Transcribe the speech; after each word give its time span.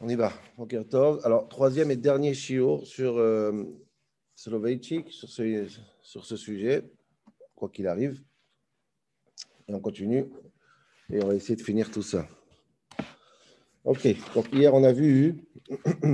On 0.00 0.08
y 0.08 0.14
va. 0.14 0.32
Alors, 1.24 1.48
troisième 1.48 1.90
et 1.90 1.96
dernier 1.96 2.32
chiot 2.32 2.84
sur 2.84 3.18
euh, 3.18 3.64
sur 4.36 5.28
ce, 5.28 5.66
sur 6.02 6.24
ce 6.24 6.36
sujet, 6.36 6.84
quoi 7.56 7.68
qu'il 7.68 7.88
arrive. 7.88 8.22
Et 9.66 9.74
on 9.74 9.80
continue. 9.80 10.26
Et 11.10 11.20
on 11.22 11.26
va 11.26 11.34
essayer 11.34 11.56
de 11.56 11.62
finir 11.62 11.90
tout 11.90 12.02
ça. 12.02 12.28
Ok, 13.84 14.06
donc 14.34 14.52
hier 14.52 14.72
on 14.72 14.84
a 14.84 14.92
vu. 14.92 15.44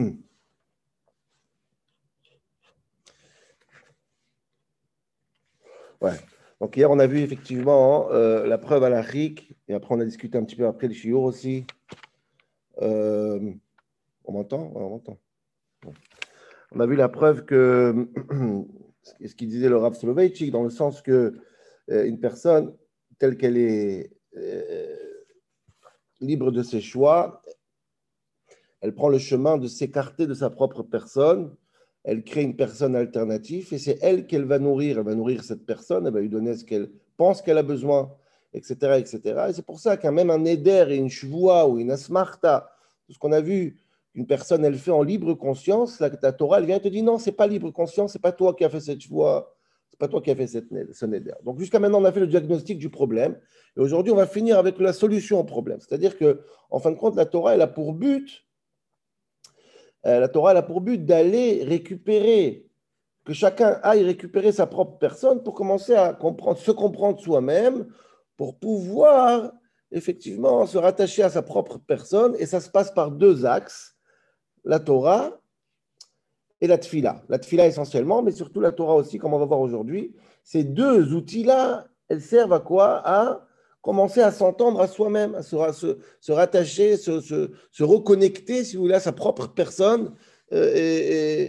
ouais. 6.01 6.16
Donc 6.61 6.75
hier 6.77 6.91
on 6.91 6.98
a 6.98 7.07
vu 7.07 7.19
effectivement 7.19 8.11
euh, 8.12 8.46
la 8.46 8.57
preuve 8.57 8.85
à 8.85 8.89
la 8.89 9.03
RIC, 9.03 9.55
et 9.69 9.75
après 9.75 9.95
on 9.95 10.01
a 10.01 10.05
discuté 10.07 10.39
un 10.39 10.45
petit 10.45 10.57
peu 10.57 10.66
après 10.66 10.89
le 10.89 10.95
chiot 10.95 11.23
aussi. 11.23 11.66
Euh, 12.80 13.53
on 14.25 14.33
m'entend? 14.33 14.73
On 14.75 14.91
m'entend. 14.91 15.19
On 16.73 16.81
a 16.81 16.87
vu 16.87 16.96
la 16.96 17.09
preuve 17.09 17.45
que 17.45 18.09
ce 19.03 19.35
qu'il 19.35 19.49
disait 19.49 19.69
le 19.69 19.77
Rav 19.77 19.95
Soloveitchik, 19.95 20.51
dans 20.51 20.63
le 20.63 20.71
sens 20.71 21.03
que 21.03 21.35
euh, 21.91 22.07
une 22.07 22.21
personne 22.21 22.75
telle 23.18 23.37
qu'elle 23.37 23.57
est 23.57 24.11
euh, 24.37 24.96
libre 26.21 26.51
de 26.51 26.63
ses 26.63 26.81
choix, 26.81 27.43
elle 28.81 28.95
prend 28.95 29.09
le 29.09 29.18
chemin 29.18 29.57
de 29.57 29.68
s'écarter 29.68 30.27
de 30.27 30.35
sa 30.35 30.51
propre 30.51 30.82
personne, 30.82 31.54
elle 32.03 32.23
crée 32.23 32.43
une 32.43 32.56
personne 32.56 32.97
alternative 32.97 33.73
et 33.73 33.79
c'est 33.79 33.98
elle 34.03 34.27
qu'elle 34.27 34.45
va 34.45 34.59
nourrir. 34.59 34.98
Elle 34.98 35.05
va 35.05 35.15
nourrir 35.15 35.43
cette 35.43 35.65
personne, 35.65 36.06
elle 36.06 36.12
va 36.12 36.20
lui 36.20 36.29
donner 36.29 36.55
ce 36.55 36.65
qu'elle 36.65 36.91
pense 37.17 37.41
qu'elle 37.41 37.56
a 37.56 37.62
besoin, 37.62 38.15
etc. 38.53 38.98
etc. 38.98 39.47
Et 39.48 39.53
c'est 39.55 39.65
pour 39.65 39.81
ça 39.81 39.97
qu'un 39.97 40.12
même 40.12 40.31
un 40.31 40.45
éder 40.45 40.84
et 40.91 40.97
une 40.97 41.09
chevoie 41.09 41.67
ou 41.67 41.79
une 41.79 41.91
asmarta, 41.91 42.77
tout 43.06 43.15
ce 43.15 43.19
qu'on 43.19 43.33
a 43.33 43.41
vu 43.41 43.79
une 44.14 44.27
personne, 44.27 44.64
elle 44.64 44.77
fait 44.77 44.92
en 44.92 45.03
libre 45.03 45.34
conscience, 45.34 45.98
la, 46.01 46.11
Torah, 46.11 46.59
elle 46.59 46.67
vient 46.67 46.77
et 46.77 46.81
te 46.81 46.89
dit 46.89 47.03
non, 47.03 47.19
c'est 47.19 47.33
pas 47.33 47.47
libre 47.47 47.70
conscience, 47.70 48.12
c'est 48.12 48.23
pas 48.23 48.33
toi 48.33 48.55
qui 48.55 48.65
as 48.65 48.70
fait 48.70 48.81
cette 48.81 49.05
voie, 49.07 49.57
c'est 49.91 49.98
pas 49.98 50.07
toi 50.07 50.23
qui 50.23 50.31
as 50.31 50.37
fait 50.37 50.47
cette, 50.47 50.69
ce 50.93 51.07
neder. 51.07 51.34
Donc 51.45 51.59
jusqu'à 51.59 51.81
maintenant, 51.81 52.01
on 52.01 52.05
a 52.05 52.12
fait 52.12 52.20
le 52.20 52.29
diagnostic 52.29 52.79
du 52.79 52.91
problème, 52.91 53.37
et 53.77 53.81
aujourd'hui, 53.81 54.12
on 54.12 54.17
va 54.17 54.27
finir 54.27 54.59
avec 54.59 54.79
la 54.79 54.92
solution 54.92 55.41
au 55.41 55.45
problème. 55.45 55.81
C'est-à-dire 55.81 56.17
que, 56.17 56.42
en 56.70 56.79
fin 56.79 56.92
de 56.92 56.97
compte, 56.97 57.17
la 57.17 57.27
Torah, 57.27 57.55
elle 57.55 57.62
a 57.62 57.67
pour 57.67 57.92
but, 57.92 58.45
euh, 60.07 60.20
la 60.20 60.29
Torah, 60.29 60.53
elle 60.53 60.59
a 60.59 60.62
pour 60.62 60.81
but 60.81 61.05
d'aller 61.05 61.65
récupérer, 61.65 62.69
que 63.25 63.33
chacun 63.33 63.81
aille 63.83 64.05
récupérer 64.05 64.53
sa 64.53 64.67
propre 64.67 64.98
personne 64.98 65.42
pour 65.42 65.55
commencer 65.55 65.95
à 65.95 66.12
comprendre, 66.12 66.59
se 66.59 66.70
comprendre 66.70 67.19
soi-même, 67.19 67.89
pour 68.37 68.59
pouvoir 68.59 69.53
effectivement 69.91 70.67
se 70.67 70.79
rattacher 70.79 71.23
à 71.23 71.31
sa 71.31 71.42
propre 71.42 71.79
personne, 71.79 72.37
et 72.39 72.47
ça 72.47 72.61
se 72.61 72.70
passe 72.70 72.92
par 72.92 73.11
deux 73.11 73.45
axes 73.45 73.94
la 74.65 74.81
Torah 74.81 75.41
et 76.61 76.67
la 76.67 76.79
Tfila. 76.79 77.23
La 77.29 77.39
Tfila 77.39 77.67
essentiellement, 77.67 78.23
mais 78.23 78.33
surtout 78.33 78.61
la 78.61 78.73
Torah 78.73 78.95
aussi, 78.95 79.19
comme 79.19 79.34
on 79.34 79.39
va 79.39 79.45
voir 79.45 79.61
aujourd'hui. 79.61 80.15
Ces 80.43 80.65
deux 80.65 81.12
outils-là, 81.12 81.87
elles 82.09 82.23
servent 82.23 82.53
à 82.53 82.61
quoi? 82.61 83.03
À 83.05 83.47
commencer 83.83 84.23
à 84.23 84.33
s'entendre 84.33 84.81
à 84.81 84.89
soi-même, 84.89 85.35
à 85.35 85.42
se, 85.42 86.33
rattacher, 86.33 86.97
se, 86.97 87.83
reconnecter, 87.83 88.65
si 88.65 88.77
vous 88.77 88.83
voulez, 88.83 88.95
à 88.95 89.01
sa 89.01 89.12
propre 89.12 89.48
personne 89.48 90.15
euh, 90.53 91.48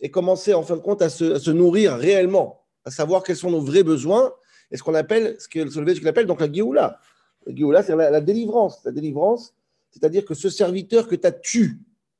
et, 0.00 0.10
commencer 0.10 0.52
en 0.54 0.62
fin 0.62 0.76
de 0.76 0.82
compte 0.82 1.02
à 1.02 1.08
se, 1.08 1.50
nourrir 1.50 1.94
réellement, 1.94 2.62
à 2.84 2.90
savoir 2.90 3.22
quels 3.22 3.36
sont 3.36 3.50
nos 3.50 3.60
vrais 3.60 3.82
besoins 3.82 4.34
et 4.70 4.76
ce 4.76 4.82
qu'on 4.82 4.94
appelle, 4.94 5.36
ce 5.38 5.48
que 5.48 5.60
le 5.60 6.08
appelle 6.08 6.26
donc 6.26 6.40
la 6.40 6.52
Géoula. 6.52 7.00
La 7.46 7.54
Géoula, 7.54 7.82
c'est 7.82 7.96
la, 7.96 8.10
la, 8.10 8.20
délivrance. 8.20 8.84
La 8.84 8.92
délivrance, 8.92 9.54
c'est-à-dire 9.90 10.24
que 10.26 10.34
ce 10.34 10.50
serviteur 10.50 11.08
que 11.08 11.14
tu 11.14 11.26
as 11.26 11.32
tué, 11.32 11.70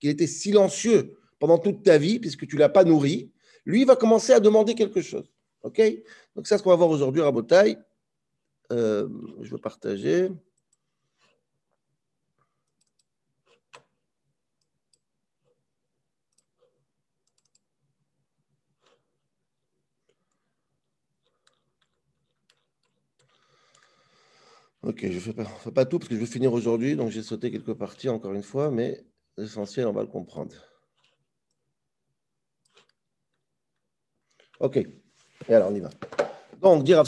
qu'il 0.00 0.10
était 0.10 0.26
silencieux 0.26 1.18
pendant 1.38 1.58
toute 1.58 1.82
ta 1.82 1.98
vie, 1.98 2.18
puisque 2.18 2.46
tu 2.46 2.56
ne 2.56 2.60
l'as 2.60 2.68
pas 2.68 2.84
nourri, 2.84 3.32
lui 3.64 3.84
va 3.84 3.96
commencer 3.96 4.32
à 4.32 4.40
demander 4.40 4.74
quelque 4.74 5.02
chose. 5.02 5.30
OK? 5.62 5.80
Donc, 6.34 6.46
c'est 6.46 6.58
ce 6.58 6.62
qu'on 6.62 6.70
va 6.70 6.76
voir 6.76 6.90
aujourd'hui, 6.90 7.22
Rabotai. 7.22 7.76
Euh, 8.72 9.08
je 9.42 9.50
veux 9.50 9.58
partager. 9.58 10.30
Ok, 24.82 25.00
je 25.02 25.14
ne 25.14 25.18
fais, 25.18 25.32
fais, 25.64 25.72
pas 25.72 25.84
tout 25.84 25.98
parce 25.98 26.08
que 26.08 26.14
je 26.14 26.20
veux 26.20 26.26
finir 26.26 26.52
aujourd'hui, 26.52 26.94
donc 26.94 27.10
j'ai 27.10 27.22
sauté 27.22 27.50
quelques 27.50 27.74
parties 27.74 28.08
encore 28.08 28.34
une 28.34 28.44
fois, 28.44 28.70
mais 28.70 29.04
L'essentiel, 29.36 29.86
on 29.86 29.92
va 29.92 30.02
le 30.02 30.08
comprendre. 30.08 30.54
Ok. 34.60 34.76
Et 34.76 35.54
alors, 35.54 35.70
on 35.70 35.74
y 35.74 35.80
va. 35.80 35.90
Donc, 36.62 36.84
dire 36.84 36.98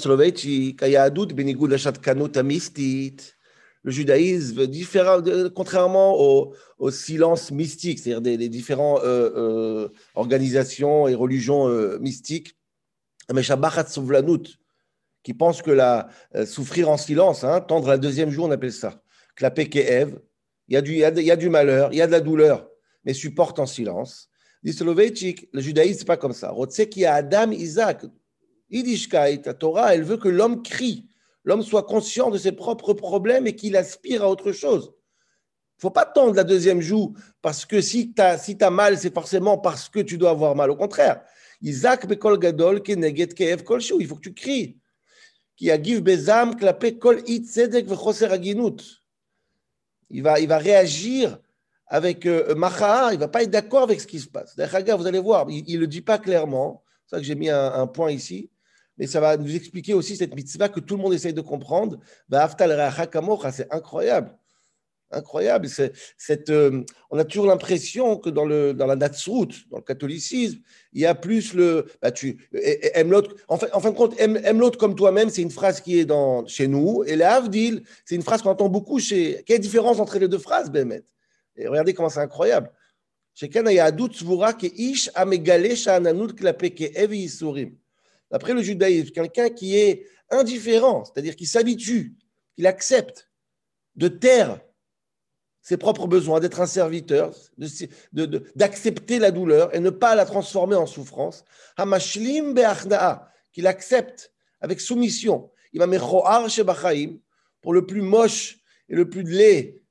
le 3.85 3.93
judaïsme, 3.93 4.67
différent, 4.67 5.23
contrairement 5.55 6.19
au, 6.19 6.91
silence 6.91 7.51
mystique, 7.51 7.99
c'est-à-dire 7.99 8.39
des, 8.39 8.49
différentes 8.49 9.03
euh, 9.03 9.31
euh, 9.37 9.89
organisations 10.15 11.09
et 11.09 11.15
religions 11.15 11.69
euh, 11.69 11.99
mystiques, 11.99 12.59
qui 15.23 15.35
pensent 15.35 15.63
que 15.63 15.71
la, 15.71 16.09
euh, 16.35 16.47
souffrir 16.47 16.89
en 16.89 16.97
silence, 16.97 17.45
hein, 17.45 17.61
tendre 17.61 17.89
la 17.89 17.99
deuxième 17.99 18.31
jour, 18.31 18.47
on 18.47 18.51
appelle 18.51 18.73
ça, 18.73 19.03
clapé 19.35 19.69
Keev, 19.69 20.19
il 20.69 20.75
y, 20.75 20.77
a 20.77 21.37
du, 21.37 21.49
malheur, 21.49 21.93
il 21.93 21.97
y 21.97 22.03
a 22.03 22.07
de 22.07 22.13
la 22.13 22.21
douleur, 22.21 22.69
mais 23.05 23.15
supporte 23.15 23.59
en 23.59 23.67
silence. 23.67 24.29
Dit 24.63 24.77
le 24.81 25.61
judaïsme, 25.61 25.99
c'est 26.01 26.05
pas 26.05 26.17
comme 26.17 26.35
ça. 26.35 26.55
qui 26.91 27.07
a 27.07 27.15
Adam, 27.15 27.53
Isaac, 27.53 28.05
Yiddishkeit, 28.71 29.47
la 29.47 29.55
Torah, 29.55 29.95
elle 29.95 30.03
veut 30.03 30.19
que 30.19 30.29
l'homme 30.29 30.63
crie, 30.63 31.09
l'homme 31.45 31.63
soit 31.63 31.85
conscient 31.85 32.31
de 32.31 32.37
ses 32.37 32.53
propres 32.53 32.93
problèmes 32.93 33.47
et 33.47 33.57
qu'il 33.57 33.77
aspire 33.77 34.23
à 34.23 34.29
autre 34.29 34.53
chose. 34.53 34.93
Il 35.79 35.83
faut 35.83 35.91
pas 35.91 36.05
tendre 36.05 36.35
la 36.35 36.45
deuxième 36.45 36.81
joue 36.81 37.15
parce 37.41 37.65
que 37.65 37.81
si 37.81 38.13
tu 38.13 38.21
as, 38.21 38.71
mal, 38.71 38.99
c'est 38.99 39.15
forcément 39.15 39.57
parce 39.57 39.89
que 39.89 40.01
tu 40.01 40.19
dois 40.19 40.31
avoir 40.31 40.55
mal. 40.55 40.71
Au 40.71 40.77
contraire, 40.77 41.23
Isaac 41.63 42.07
bekol 42.07 42.39
gadol 42.39 42.83
keneget 42.83 43.35
keev 43.35 43.65
kol 43.65 43.81
il 43.99 44.07
faut 44.07 44.17
que 44.17 44.21
tu 44.29 44.35
cries. 44.35 44.77
Qui 45.57 45.71
a 45.71 45.83
giv 45.83 46.03
bezam 46.03 46.55
klape 46.55 46.99
kol 46.99 47.19
it 47.27 47.47
tzedek 47.47 47.87
vechoser 47.87 48.31
aginut 48.31 48.83
il 50.11 50.23
va, 50.23 50.41
il 50.41 50.49
va 50.49 50.59
réagir 50.59 51.39
avec 51.87 52.27
euh, 52.27 52.45
il 52.51 52.55
ne 52.57 53.17
va 53.17 53.29
pas 53.29 53.43
être 53.43 53.51
d'accord 53.51 53.83
avec 53.83 54.01
ce 54.01 54.07
qui 54.07 54.21
se 54.21 54.29
passe. 54.29 54.55
Vous 54.57 55.07
allez 55.07 55.19
voir, 55.19 55.47
il 55.51 55.75
ne 55.75 55.81
le 55.81 55.87
dit 55.87 56.03
pas 56.03 56.19
clairement, 56.19 56.83
c'est 57.07 57.17
ça 57.17 57.21
que 57.21 57.27
j'ai 57.27 57.35
mis 57.35 57.49
un, 57.49 57.87
point 57.87 58.11
ici, 58.11 58.51
mais 58.99 59.07
ça 59.07 59.21
va 59.21 59.37
nous 59.37 59.55
expliquer 59.55 59.95
aussi 59.95 60.17
cette 60.17 60.35
mitzvah 60.35 60.69
que 60.69 60.81
tout 60.81 60.97
le 60.97 61.03
monde 61.03 61.15
essaye 61.15 61.33
de 61.33 61.41
comprendre. 61.41 61.99
C'est 62.31 63.73
incroyable. 63.73 64.38
Incroyable. 65.11 65.69
Cette, 66.19 66.51
euh, 66.51 66.85
on 67.11 67.19
a 67.19 67.25
toujours 67.25 67.47
l'impression 67.47 68.19
que 68.19 68.29
dans, 68.29 68.45
le, 68.45 68.75
dans 68.75 68.85
la 68.85 68.95
Natsrout, 68.95 69.49
dans 69.71 69.79
le 69.79 69.83
catholicisme, 69.83 70.59
il 70.93 71.01
y 71.01 71.07
a 71.07 71.15
plus 71.15 71.55
le. 71.55 71.87
Bah, 72.03 72.11
tu, 72.11 72.47
aime 72.53 73.11
l'autre. 73.11 73.35
En, 73.49 73.57
fin 73.57 73.91
de 73.91 73.97
compte, 73.97 74.15
aime, 74.21 74.59
l'autre 74.59 74.77
comme 74.77 74.95
toi-même, 74.95 75.31
c'est 75.31 75.41
une 75.41 75.51
phrase 75.51 75.81
qui 75.81 75.99
est 75.99 76.05
dans, 76.05 76.47
chez 76.47 76.69
nous. 76.69 77.05
Et 77.07 77.17
la 77.17 77.37
Havdil, 77.37 77.85
c'est 78.05 78.17
une 78.17 78.23
phrase 78.23 78.43
qu'on 78.43 78.51
entend 78.51 78.69
beaucoup 78.69 78.99
chez. 78.99 79.43
Quelle 79.47 79.61
différence 79.61 79.99
entre 79.99 80.19
les 80.19 80.29
deux 80.29 80.39
phrases, 80.39 80.71
Bémet? 80.71 81.03
Et 81.57 81.67
regardez 81.67 81.95
comment 81.95 82.11
c'est 82.11 82.21
incroyable. 82.21 82.71
Chez 83.35 83.49
D'après 88.31 88.53
le 88.53 88.63
judaïsme, 88.63 89.11
quelqu'un 89.11 89.49
qui 89.49 89.77
est 89.77 90.07
indifférent, 90.31 91.05
c'est-à-dire 91.05 91.35
qui 91.35 91.47
s'habitue, 91.47 92.15
qui 92.57 92.67
accepte 92.67 93.31
de 93.97 94.09
taire 94.09 94.61
ses 95.69 95.77
propres 95.77 96.07
besoins, 96.07 96.41
d'être 96.41 96.63
un 96.63 96.67
serviteur, 96.67 97.35
d'accepter 98.57 99.19
la 99.19 99.31
douleur 99.31 99.75
et 99.77 99.81
ne 99.81 99.91
pas 99.91 100.15
la 100.15 100.25
transformer 100.25 100.77
en 100.77 100.87
souffrance. 100.87 101.45
Hamashlim 101.77 102.55
qu'il 103.53 103.67
accepte 103.67 104.33
avec 104.63 104.81
soumission. 104.81 105.51
Il 105.75 105.81
va 105.81 105.87
pour 107.61 107.75
le 107.75 107.85
plus 107.85 108.01
moche 108.01 108.61
et 108.89 108.95
le 108.95 109.11
plus 109.11 109.25
laid 109.25 109.83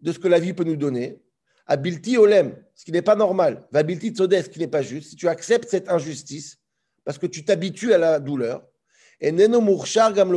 de 0.00 0.10
ce 0.10 0.18
que 0.18 0.26
la 0.26 0.40
vie 0.40 0.52
peut 0.52 0.64
nous 0.64 0.74
donner. 0.74 1.22
Abilti 1.64 2.18
olem, 2.18 2.56
ce 2.74 2.84
qui 2.84 2.90
n'est 2.90 3.00
pas 3.00 3.14
normal. 3.14 3.68
Vabilti 3.70 4.10
tzodes, 4.10 4.34
ce 4.34 4.48
qui 4.48 4.58
n'est 4.58 4.66
pas 4.66 4.82
juste. 4.82 5.10
Si 5.10 5.14
tu 5.14 5.28
acceptes 5.28 5.70
cette 5.70 5.88
injustice, 5.88 6.58
parce 7.04 7.18
que 7.18 7.28
tu 7.28 7.44
t'habitues 7.44 7.94
à 7.94 7.98
la 7.98 8.18
douleur, 8.18 8.66
et 9.20 9.30
neno 9.30 9.60
gam 10.12 10.34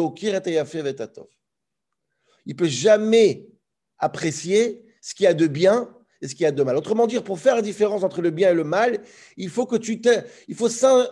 Il 2.46 2.56
peut 2.56 2.68
jamais 2.68 3.48
apprécier 4.04 4.86
ce 5.02 5.14
qu'il 5.14 5.24
y 5.26 5.28
a 5.28 5.34
de 5.34 5.48
bien 5.48 5.90
et 6.22 6.28
ce 6.28 6.36
qu'il 6.36 6.44
y 6.44 6.48
a 6.48 6.52
de 6.52 6.64
mal. 6.64 6.78
Autrement 6.78 7.08
dire, 7.08 7.24
pour 7.24 7.40
faire 7.40 7.56
la 7.56 7.62
différence 7.62 8.04
entre 8.04 8.22
le 8.22 8.32
bien 8.32 8.52
et 8.52 8.54
le 8.54 8.64
mal, 8.64 9.02
il 9.36 9.50
faut 9.50 9.66
que 9.66 9.76
tu 9.76 10.00
te, 10.00 10.10
il 10.48 10.56
faut 10.56 10.70
ça, 10.70 11.12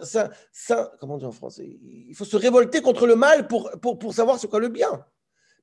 comment 1.00 1.18
dire 1.18 1.28
en 1.28 1.34
français? 1.34 1.80
Il 1.82 2.16
faut 2.16 2.26
se 2.26 2.38
révolter 2.38 2.82
contre 2.82 3.08
le 3.08 3.16
mal 3.16 3.48
pour, 3.48 3.72
pour, 3.82 4.00
pour 4.00 4.14
savoir 4.14 4.40
ce 4.40 4.48
qu'est 4.48 4.60
le 4.60 4.70
bien. 4.70 5.06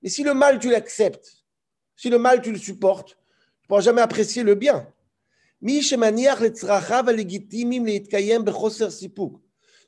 Mais 0.02 0.10
si 0.10 0.22
le 0.22 0.34
mal 0.34 0.58
tu 0.58 0.70
l'acceptes, 0.70 1.46
si 1.96 2.10
le 2.10 2.18
mal 2.18 2.42
tu 2.42 2.52
le 2.52 2.58
supportes, 2.58 3.16
pourra 3.66 3.80
jamais 3.80 4.02
apprécier 4.02 4.42
le 4.42 4.54
bien. 4.54 4.86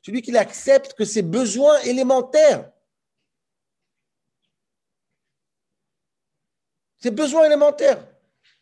Celui 0.03 0.21
qui 0.21 0.37
accepte 0.37 0.93
que 0.93 1.05
ses 1.05 1.21
besoins 1.21 1.79
élémentaires, 1.81 2.70
ses 7.01 7.11
besoins 7.11 7.45
élémentaires, 7.45 8.05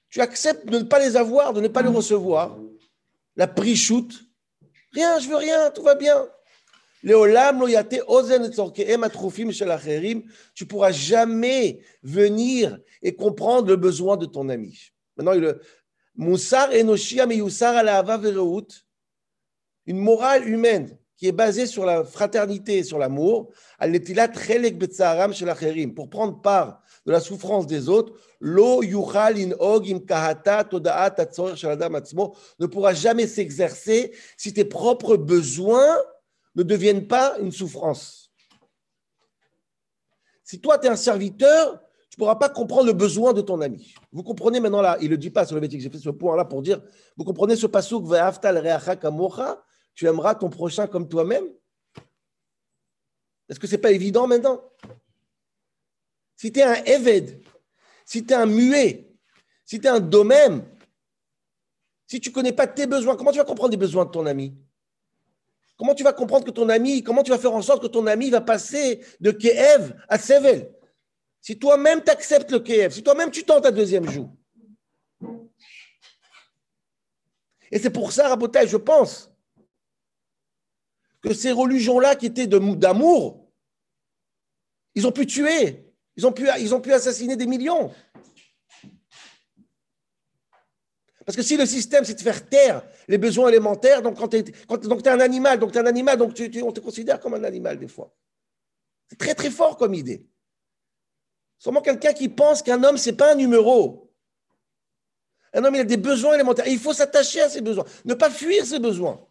tu 0.09 0.21
acceptes 0.21 0.65
de 0.65 0.80
ne 0.80 0.83
pas 0.83 1.00
les 1.00 1.15
avoir, 1.15 1.53
de 1.53 1.62
ne 1.62 1.68
pas 1.68 1.81
les 1.81 1.89
recevoir. 1.89 2.57
La 3.36 3.50
shoot. 3.75 4.13
rien, 4.94 5.19
je 5.19 5.30
veux 5.30 5.36
rien, 5.36 5.69
tout 5.71 5.83
va 5.83 5.95
bien. 5.95 6.27
Tu 10.53 10.65
pourras 10.65 10.91
jamais 10.91 11.80
venir 12.03 12.80
et 13.01 13.15
comprendre 13.15 13.68
le 13.68 13.77
besoin 13.77 14.18
de 14.18 14.25
ton 14.25 14.50
ami. 14.50 14.92
Maintenant, 15.15 15.33
le 15.33 15.62
Moussar 16.15 16.71
Enoshia 16.71 17.25
une 19.85 19.97
morale 19.97 20.47
humaine 20.47 20.97
qui 21.15 21.27
est 21.27 21.33
basée 21.33 21.65
sur 21.65 21.85
la 21.85 22.03
fraternité 22.03 22.80
et 22.80 22.83
sur 22.83 23.00
l'amour, 23.00 23.51
pour 25.94 26.09
prendre 26.09 26.42
part 26.42 26.81
de 27.05 27.11
la 27.11 27.19
souffrance 27.19 27.67
des 27.67 27.89
autres, 27.89 28.13
ne 32.59 32.65
pourra 32.65 32.93
jamais 32.93 33.27
s'exercer 33.27 34.13
si 34.37 34.53
tes 34.53 34.65
propres 34.65 35.17
besoins 35.17 35.97
ne 36.55 36.63
deviennent 36.63 37.07
pas 37.07 37.37
une 37.39 37.51
souffrance. 37.51 38.31
Si 40.43 40.59
toi, 40.59 40.77
tu 40.79 40.87
es 40.87 40.89
un 40.89 40.95
serviteur, 40.95 41.79
tu 42.09 42.17
ne 42.17 42.25
pourras 42.25 42.35
pas 42.35 42.49
comprendre 42.49 42.87
le 42.87 42.93
besoin 42.93 43.33
de 43.33 43.41
ton 43.41 43.61
ami. 43.61 43.93
Vous 44.11 44.23
comprenez 44.23 44.59
maintenant 44.59 44.81
là, 44.81 44.97
il 44.99 45.05
ne 45.05 45.11
le 45.11 45.17
dit 45.17 45.29
pas 45.29 45.45
sur 45.45 45.55
le 45.55 45.61
métier 45.61 45.79
j'ai 45.79 45.91
fait 45.91 45.99
ce 45.99 46.09
point-là 46.09 46.45
pour 46.45 46.61
dire, 46.61 46.81
vous 47.15 47.23
comprenez 47.23 47.55
ce 47.55 47.67
passouk, 47.67 48.05
tu 49.93 50.07
aimeras 50.07 50.35
ton 50.35 50.49
prochain 50.49 50.87
comme 50.87 51.07
toi-même? 51.07 51.45
Est-ce 53.47 53.59
que 53.59 53.67
ce 53.67 53.73
n'est 53.73 53.81
pas 53.81 53.91
évident 53.91 54.27
maintenant? 54.27 54.61
Si 56.39 56.53
tu 56.53 56.62
es 56.62 56.63
un 56.63 56.81
Eved, 56.86 57.45
si 58.06 58.25
tu 58.25 58.33
es 58.33 58.38
un 58.38 58.45
muet, 58.45 59.13
si 59.65 59.77
tu 59.77 59.88
es 59.88 59.89
un 59.89 60.00
domaine, 60.00 60.63
si 62.07 62.21
tu 62.21 62.30
ne 62.30 62.33
connais 62.33 62.53
pas 62.53 62.65
tes 62.65 62.88
besoins, 62.88 63.18
comment 63.18 63.33
tu 63.33 63.39
vas 63.39 63.44
comprendre 63.44 63.71
les 63.71 63.77
besoins 63.77 64.06
de 64.06 64.12
ton 64.12 64.25
ami? 64.25 64.57
Comment 65.77 65.94
tu 65.94 66.01
vas 66.01 66.13
comprendre 66.13 66.45
que 66.45 66.51
ton 66.51 66.69
ami, 66.69 67.03
comment 67.03 67.24
tu 67.24 67.31
vas 67.31 67.38
faire 67.38 67.51
en 67.51 67.62
sorte 67.62 67.81
que 67.81 67.88
ton 67.88 68.07
ami 68.07 68.30
va 68.30 68.39
passer 68.39 69.06
de 69.19 69.31
Kiev 69.31 69.94
à 70.07 70.18
Sevel? 70.18 70.74
Si 71.41 71.59
toi-même 71.59 72.01
tu 72.01 72.09
acceptes 72.09 72.51
le 72.51 72.62
Kiev, 72.62 72.94
si 72.94 73.03
toi-même 73.03 73.31
tu 73.31 73.44
tentes 73.44 73.65
un 73.65 73.71
deuxième 73.71 74.09
jour. 74.09 74.33
Et 77.69 77.80
c'est 77.80 77.89
pour 77.89 78.13
ça, 78.13 78.30
Rabotai, 78.30 78.65
je 78.65 78.77
pense 78.77 79.30
que 81.21 81.33
ces 81.33 81.51
religions-là 81.51 82.15
qui 82.15 82.27
étaient 82.27 82.47
d'amour, 82.47 83.51
ils 84.95 85.06
ont 85.06 85.12
pu 85.12 85.27
tuer, 85.27 85.88
ils 86.19 86.27
ont 86.27 86.33
pu, 86.33 86.50
ils 86.60 86.75
ont 86.75 86.81
pu 86.81 86.92
assassiner 86.92 87.38
des 87.38 87.48
millions. 87.48 87.94
Parce 91.25 91.38
que 91.38 91.42
si 91.42 91.56
le 91.56 91.66
système, 91.66 92.04
c'est 92.04 92.16
de 92.16 92.21
faire 92.21 92.50
taire 92.50 92.83
les 93.07 93.18
besoins 93.18 93.48
élémentaires, 93.48 94.01
donc 94.01 94.18
quand 94.18 94.27
tu 94.27 94.38
es, 94.39 95.07
un 95.07 95.19
animal, 95.21 95.60
donc 95.60 95.71
tu 95.71 95.77
es 95.77 95.81
un 95.81 95.86
animal, 95.86 96.18
donc 96.18 96.38
on 96.62 96.71
te 96.74 96.81
considère 96.81 97.21
comme 97.21 97.36
un 97.36 97.44
animal 97.45 97.80
des 97.80 97.88
fois. 97.88 98.13
C'est 99.07 99.18
très 99.18 99.33
très 99.33 99.50
fort 99.50 99.77
comme 99.77 99.94
idée. 99.94 100.27
Seulement 101.57 101.81
quelqu'un 101.81 102.12
qui 102.12 102.27
pense 102.27 102.62
qu'un 102.62 102.83
homme, 102.83 102.98
ce 102.98 103.12
n'est 103.12 103.16
pas 103.16 103.31
un 103.31 103.36
numéro. 103.36 104.13
Un 105.54 105.63
homme, 105.63 105.75
il 105.75 105.81
a 105.81 105.86
des 105.86 105.95
besoins 105.95 106.33
élémentaires. 106.33 106.68
il 106.68 106.80
faut 106.80 106.94
s'attacher 106.94 107.39
à 107.39 107.50
ses 107.50 107.62
besoins, 107.62 107.86
ne 108.04 108.13
pas 108.13 108.30
fuir 108.30 108.66
ses 108.66 108.80
besoins. 108.80 109.25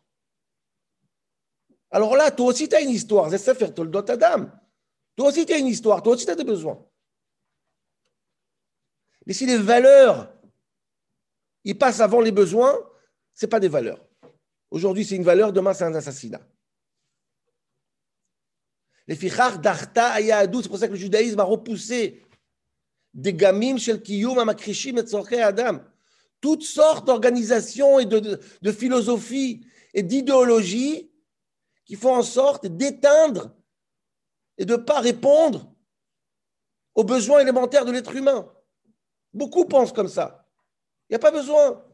Alors 1.91 2.17
là, 2.17 2.31
toi 2.31 2.47
aussi, 2.47 2.67
tu 2.67 2.77
as 2.77 2.81
une 2.81 2.91
histoire. 2.91 3.29
C'est 3.31 3.37
ça 3.37 3.55
faire 3.55 3.73
le 3.77 4.03
ta 4.03 4.17
dame. 4.17 4.59
Toi 5.19 5.31
aussi, 5.31 5.45
tu 5.45 5.53
as 5.53 5.59
une 5.59 5.67
histoire. 5.67 6.01
Toi 6.01 6.15
aussi, 6.15 6.25
tu 6.25 6.31
as 6.31 6.37
des 6.37 6.45
besoins. 6.45 6.81
Mais 9.27 9.33
si 9.33 9.47
les 9.47 9.57
valeurs 9.57 10.33
il 11.65 11.77
passe 11.77 11.99
avant 11.99 12.21
les 12.21 12.31
besoins, 12.31 12.79
ce 13.35 13.45
n'est 13.45 13.51
pas 13.51 13.59
des 13.59 13.69
valeurs. 13.69 14.07
Aujourd'hui, 14.71 15.05
c'est 15.05 15.17
une 15.17 15.25
valeur, 15.25 15.53
demain, 15.53 15.75
c'est 15.75 15.83
un 15.83 15.95
assassinat. 15.95 16.41
Les 19.09 19.17
fichar 19.17 19.59
d'Arta 19.59 20.13
Ayadou, 20.13 20.63
c'est 20.63 20.69
pour 20.69 20.79
ça 20.79 20.87
que 20.87 20.93
le 20.93 20.99
judaïsme 20.99 21.41
a 21.41 21.43
repoussé 21.43 22.23
des 23.13 23.35
gamim 23.35 23.77
shel 23.77 24.01
kiyum 24.01 24.39
amakrishim 24.39 24.99
et 24.99 25.43
adam. 25.43 25.81
Toutes 26.41 26.63
sortes 26.63 27.09
d'organisations 27.09 27.99
et 27.99 28.07
de, 28.07 28.41
de 28.63 28.73
philosophies 28.73 29.67
et 29.93 30.05
d'idéologies 30.05 31.11
qui 31.85 31.97
font 31.97 32.15
en 32.15 32.23
sorte 32.23 32.67
d'éteindre 32.67 33.58
et 34.59 34.65
de 34.65 34.73
ne 34.73 34.83
pas 34.83 35.01
répondre 35.01 35.73
aux 36.95 37.05
besoins 37.05 37.41
élémentaires 37.41 37.85
de 37.85 37.93
l'être 37.93 38.15
humain. 38.15 38.53
Beaucoup 39.33 39.65
pensent 39.65 39.93
comme 39.93 40.09
ça. 40.09 40.47
Il 41.09 41.13
n'y 41.13 41.17
a 41.17 41.21
pas 41.21 41.31
besoin. 41.31 41.85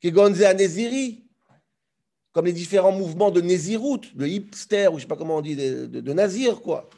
Kegonze 0.00 0.42
à 0.42 0.54
Néziri, 0.54 1.24
comme 2.32 2.46
les 2.46 2.52
différents 2.52 2.92
mouvements 2.92 3.30
de 3.30 3.40
Nézirout, 3.40 4.00
de 4.14 4.26
hipster, 4.26 4.88
ou 4.88 4.92
je 4.92 4.94
ne 4.94 5.00
sais 5.00 5.06
pas 5.06 5.16
comment 5.16 5.36
on 5.36 5.40
dit, 5.40 5.54
de, 5.54 5.86
de, 5.86 6.12
Nazir, 6.12 6.60
quoi. 6.60 6.90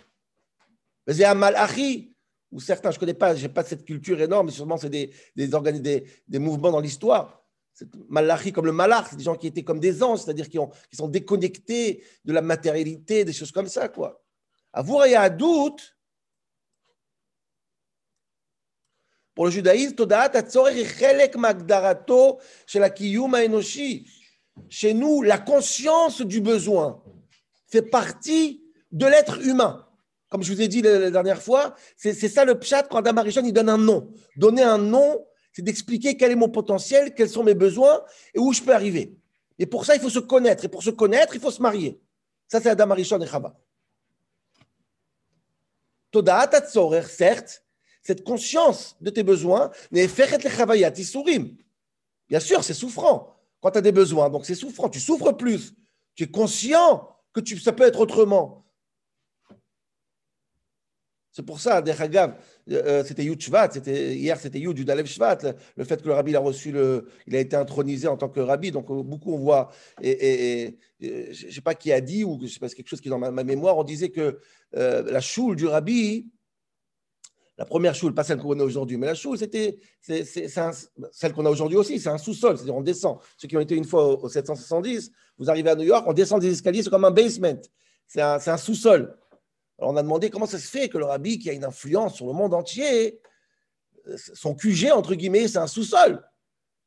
Un 1.07 1.35
Malachi, 1.35 2.17
ou 2.51 2.59
certains, 2.59 2.91
je 2.91 2.97
ne 2.97 3.01
connais 3.01 3.15
pas, 3.15 3.35
je 3.35 3.43
n'ai 3.43 3.53
pas 3.53 3.63
cette 3.63 3.85
culture 3.85 4.21
énorme, 4.21 4.47
mais 4.47 4.53
sûrement 4.53 4.77
c'est 4.77 4.91
des, 4.91 5.13
des, 5.37 6.05
des, 6.27 6.39
mouvements 6.39 6.73
dans 6.73 6.81
l'histoire. 6.81 7.46
Malachi 8.09 8.53
comme 8.53 8.67
le 8.67 8.73
malach, 8.73 9.15
des 9.15 9.25
gens 9.25 9.37
qui 9.37 9.47
étaient 9.47 9.65
comme 9.65 9.81
des 9.81 10.03
anges, 10.03 10.21
c'est-à-dire 10.21 10.49
qui, 10.49 10.59
sont 10.97 11.09
déconnectés 11.09 12.03
de 12.25 12.33
la 12.33 12.43
matérialité, 12.43 13.25
des 13.25 13.33
choses 13.33 13.53
comme 13.53 13.69
ça, 13.69 13.89
quoi. 13.89 14.23
À 14.73 14.83
vous, 14.83 15.01
il 15.05 15.13
y 15.13 15.15
a 15.15 15.23
un 15.23 15.31
doute, 15.31 15.97
Pour 19.37 19.45
le 19.45 19.51
judaïsme, 19.51 19.95
chez 24.71 24.95
nous, 24.95 25.23
la 25.23 25.39
conscience 25.39 26.23
du 26.23 26.41
besoin 26.41 27.03
fait 27.69 27.83
partie 27.83 28.65
de 28.93 29.05
l'être 29.05 29.39
humain. 29.43 29.87
Comme 30.31 30.43
je 30.43 30.53
vous 30.55 30.63
ai 30.63 30.69
dit 30.69 30.81
la, 30.81 31.11
dernière 31.11 31.43
fois, 31.43 31.75
c'est 31.99 32.15
ça 32.15 32.47
le 32.47 32.59
pchat 32.59 32.85
quand 32.85 32.97
Adam 32.97 33.19
Arishon 33.19 33.43
il 33.45 33.53
donne 33.53 33.69
un 33.69 33.77
nom. 33.77 34.11
Donner 34.37 34.63
un 34.63 34.79
nom, 34.79 35.27
c'est 35.57 35.63
d'expliquer 35.63 36.19
quel 36.19 36.33
est 36.33 36.37
mon 36.37 36.51
potentiel, 36.51 37.15
quels 37.15 37.31
sont 37.31 37.43
mes 37.43 37.55
besoins 37.55 38.05
et 38.35 38.39
où 38.39 38.53
je 38.53 38.61
peux 38.61 38.75
arriver. 38.75 39.17
Et 39.59 39.65
pour 39.65 39.87
ça, 39.87 39.95
il 39.95 40.03
faut 40.03 40.11
se 40.11 40.19
connaître. 40.19 40.67
Et 40.67 40.69
pour 40.69 40.83
se 40.83 40.91
connaître, 40.91 41.35
il 41.35 41.41
faut 41.41 41.51
se 41.51 41.63
marier. 41.63 41.99
Ça, 42.47 42.61
c'est 42.61 42.69
Adam 42.69 42.91
Arishon 42.91 43.19
et 43.23 43.27
Chaba. 43.27 43.59
Todaat 46.11 46.51
certes, 47.09 47.65
cette 48.03 48.23
conscience 48.23 48.99
de 49.01 49.09
tes 49.09 49.23
besoins, 49.23 49.71
Bien 49.91 50.11
sûr, 52.39 52.63
c'est 52.63 52.75
souffrant 52.75 53.41
quand 53.63 53.71
tu 53.71 53.79
as 53.79 53.81
des 53.81 53.93
besoins, 53.93 54.29
donc 54.29 54.45
c'est 54.45 54.55
souffrant. 54.55 54.91
Tu 54.91 55.01
souffres 55.01 55.33
plus. 55.33 55.73
Tu 56.15 56.25
es 56.25 56.31
conscient 56.31 57.17
que 57.33 57.41
tu, 57.41 57.59
ça 57.59 57.73
peut 57.73 57.85
être 57.85 58.01
autrement. 58.01 58.66
C'est 61.37 61.43
pour 61.43 61.61
ça, 61.61 61.85
euh, 61.87 62.29
euh, 62.71 63.05
c'était 63.05 63.25
Yud 63.25 63.43
Shvat, 63.43 63.69
hier 63.87 64.41
c'était 64.41 64.59
Yud 64.59 64.79
Yudalev 64.79 65.05
Shvat, 65.05 65.41
le, 65.77 65.85
fait 65.85 66.01
que 66.01 66.09
le 66.09 66.15
rabbi 66.15 66.35
a 66.35 66.41
reçu 66.41 66.73
le, 66.73 67.09
il 67.27 67.37
a 67.37 67.41
été 67.41 67.57
intronisé 67.57 68.09
en 68.09 68.17
tant 68.17 68.31
que 68.31 68.41
rabbi, 68.41 68.71
donc 68.71 68.91
euh, 68.91 69.03
beaucoup 69.03 69.35
on 69.35 69.39
voit, 69.39 69.71
et, 70.01 70.79
je 70.99 71.47
ne 71.47 71.53
sais 71.53 71.61
pas 71.61 71.75
qui 71.75 71.93
a 71.93 72.01
dit, 72.01 72.25
ou 72.25 72.39
je 72.41 72.47
sais 72.47 72.59
pas, 72.59 72.71
quelque 72.71 72.89
chose 72.89 73.03
qui 73.03 73.09
est 73.09 73.11
dans 73.11 73.19
ma, 73.19 73.45
mémoire, 73.45 73.77
on 73.77 73.85
disait 73.85 74.09
que 74.09 74.41
la 74.73 75.21
choule 75.21 75.57
du 75.57 75.67
rabbi, 75.67 76.27
la 77.59 77.67
première 77.67 77.95
choule, 77.95 78.15
pas 78.15 78.25
celle 78.25 78.39
qu'on 78.39 78.59
a 78.59 78.65
aujourd'hui, 78.65 78.97
mais 78.97 79.07
la 79.07 79.15
choule, 79.15 79.37
c'était 79.37 79.79
celle 80.01 81.35
qu'on 81.35 81.45
a 81.45 81.51
aujourd'hui 81.51 81.77
aussi, 81.77 82.01
c'est 82.01 82.09
un 82.09 82.17
sous-sol, 82.17 82.57
c'est-à-dire 82.57 82.77
on 82.77 82.81
descend. 82.81 83.19
Ceux 83.37 83.47
qui 83.47 83.59
ont 83.59 83.61
été 83.61 83.75
une 83.75 83.85
fois 83.85 84.23
au, 84.23 84.27
770, 84.27 85.13
vous 85.37 85.51
arrivez 85.51 85.69
à 85.69 85.75
New 85.75 85.85
York, 85.85 86.07
on 86.09 86.15
descend 86.15 86.41
des 86.41 86.51
escaliers, 86.51 86.83
c'est 86.83 86.89
comme 86.89 87.05
un 87.05 87.11
basement, 87.11 87.61
c'est 88.07 88.23
un, 88.23 88.39
un, 88.47 88.57
sous-sol. 88.57 89.15
Alors 89.79 89.93
on 89.93 89.97
a 89.97 90.03
demandé 90.03 90.31
comment 90.31 90.47
ça 90.47 90.59
se 90.59 90.69
fait 90.69 90.89
que 90.89 90.99
le 90.99 91.05
rabbi, 91.05 91.39
qui 91.39 91.51
a 91.51 91.53
une 91.53 91.65
influence 91.65 92.15
sur 92.17 92.27
le 92.27 92.33
monde 92.33 92.55
entier, 92.55 93.21
son 94.35 94.55
QG, 94.55 94.91
entre 94.93 95.15
guillemets, 95.15 95.49
c'est 95.49 95.59
un 95.59 95.67
sous-sol. 95.67 96.23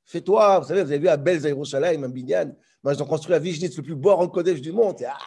Fais-toi, 0.05 0.59
vous 0.59 0.67
savez, 0.67 0.83
vous 0.83 0.89
avez 0.89 0.99
vu 0.99 1.07
à 1.07 1.17
Belz, 1.17 1.45
à 1.45 1.49
Yerushalayim, 1.49 2.07
moi, 2.81 2.93
ils 2.93 3.03
ont 3.03 3.05
construit 3.05 3.35
à 3.35 3.39
Vijnitz, 3.39 3.75
le 3.75 3.83
plus 3.83 3.95
beau 3.95 4.15
rond 4.15 4.27
Kodesh 4.27 4.61
du 4.61 4.71
monde. 4.71 4.95
ah, 5.05 5.17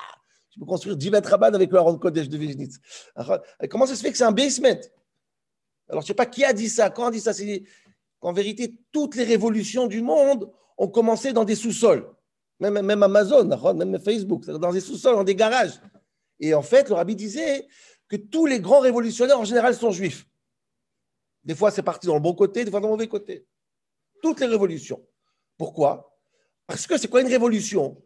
je 0.51 0.59
peux 0.59 0.67
construire 0.67 0.97
10 0.97 1.11
mètres 1.11 1.33
à 1.33 1.47
avec 1.47 1.71
le 1.71 1.81
rond 1.81 1.99
Kodesh 1.99 2.29
de 2.29 2.39
Vijnitz. 2.39 2.79
comment 3.71 3.87
ça 3.87 3.95
se 3.95 4.03
fait 4.03 4.11
que 4.11 4.17
c'est 4.17 4.25
un 4.25 4.33
basement? 4.33 4.81
Alors, 5.89 6.01
je 6.01 6.05
ne 6.05 6.09
sais 6.09 6.15
pas 6.15 6.27
qui 6.27 6.45
a 6.45 6.53
dit 6.53 6.69
ça, 6.69 6.91
quand 6.91 7.07
a 7.07 7.11
dit 7.11 7.21
ça. 7.21 7.35
C'est 7.35 7.65
qu'en 8.21 8.33
vérité, 8.33 8.75
toutes 8.91 9.17
les 9.17 9.25
révolutions 9.25 9.87
du 9.87 10.01
monde 10.01 10.51
ont 10.79 10.89
commencé 10.89 11.33
dans 11.33 11.45
des 11.45 11.57
sous-sols. 11.57 12.11
Même, 12.59 12.81
même 12.81 13.03
Amazon, 13.03 13.45
même 13.75 13.99
Facebook, 13.99 14.47
dans 14.47 14.73
des 14.73 14.81
sous-sols, 14.81 15.17
dans 15.17 15.25
des 15.25 15.35
garages. 15.35 15.81
Et 16.43 16.55
en 16.55 16.63
fait, 16.63 16.89
le 16.89 16.97
rabbi 16.97 17.15
disait 17.15 17.67
que 18.09 18.17
tous 18.17 18.47
les 18.47 18.61
grands 18.61 18.81
révolutionnaires, 18.81 19.39
en 19.39 19.45
général, 19.45 19.75
sont 19.75 19.93
juifs. 19.93 20.27
Des 21.45 21.55
fois, 21.55 21.71
c'est 21.71 21.83
parti 21.83 22.09
dans 22.09 22.15
le 22.15 22.21
bon 22.21 22.35
côté, 22.35 22.65
des 22.65 22.71
fois 22.71 22.81
dans 22.81 22.89
le 22.89 22.95
mauvais 22.95 23.09
côté. 23.09 23.47
Toutes 24.21 24.41
les 24.41 24.47
révolutions. 24.47 25.01
Pourquoi? 25.57 26.19
Parce 26.67 26.87
que 26.87 26.99
c'est 26.99 27.09
quoi 27.09 27.21
une 27.21 27.29
révolution? 27.29 27.97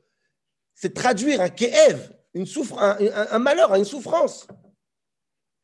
C'est 0.75 0.93
traduire 0.93 1.41
un 1.41 1.49
kéev, 1.49 2.13
une 2.35 2.45
souffre, 2.45 2.79
un, 2.79 3.39
malheur, 3.39 3.75
une 3.75 3.85
souffrance. 3.87 4.47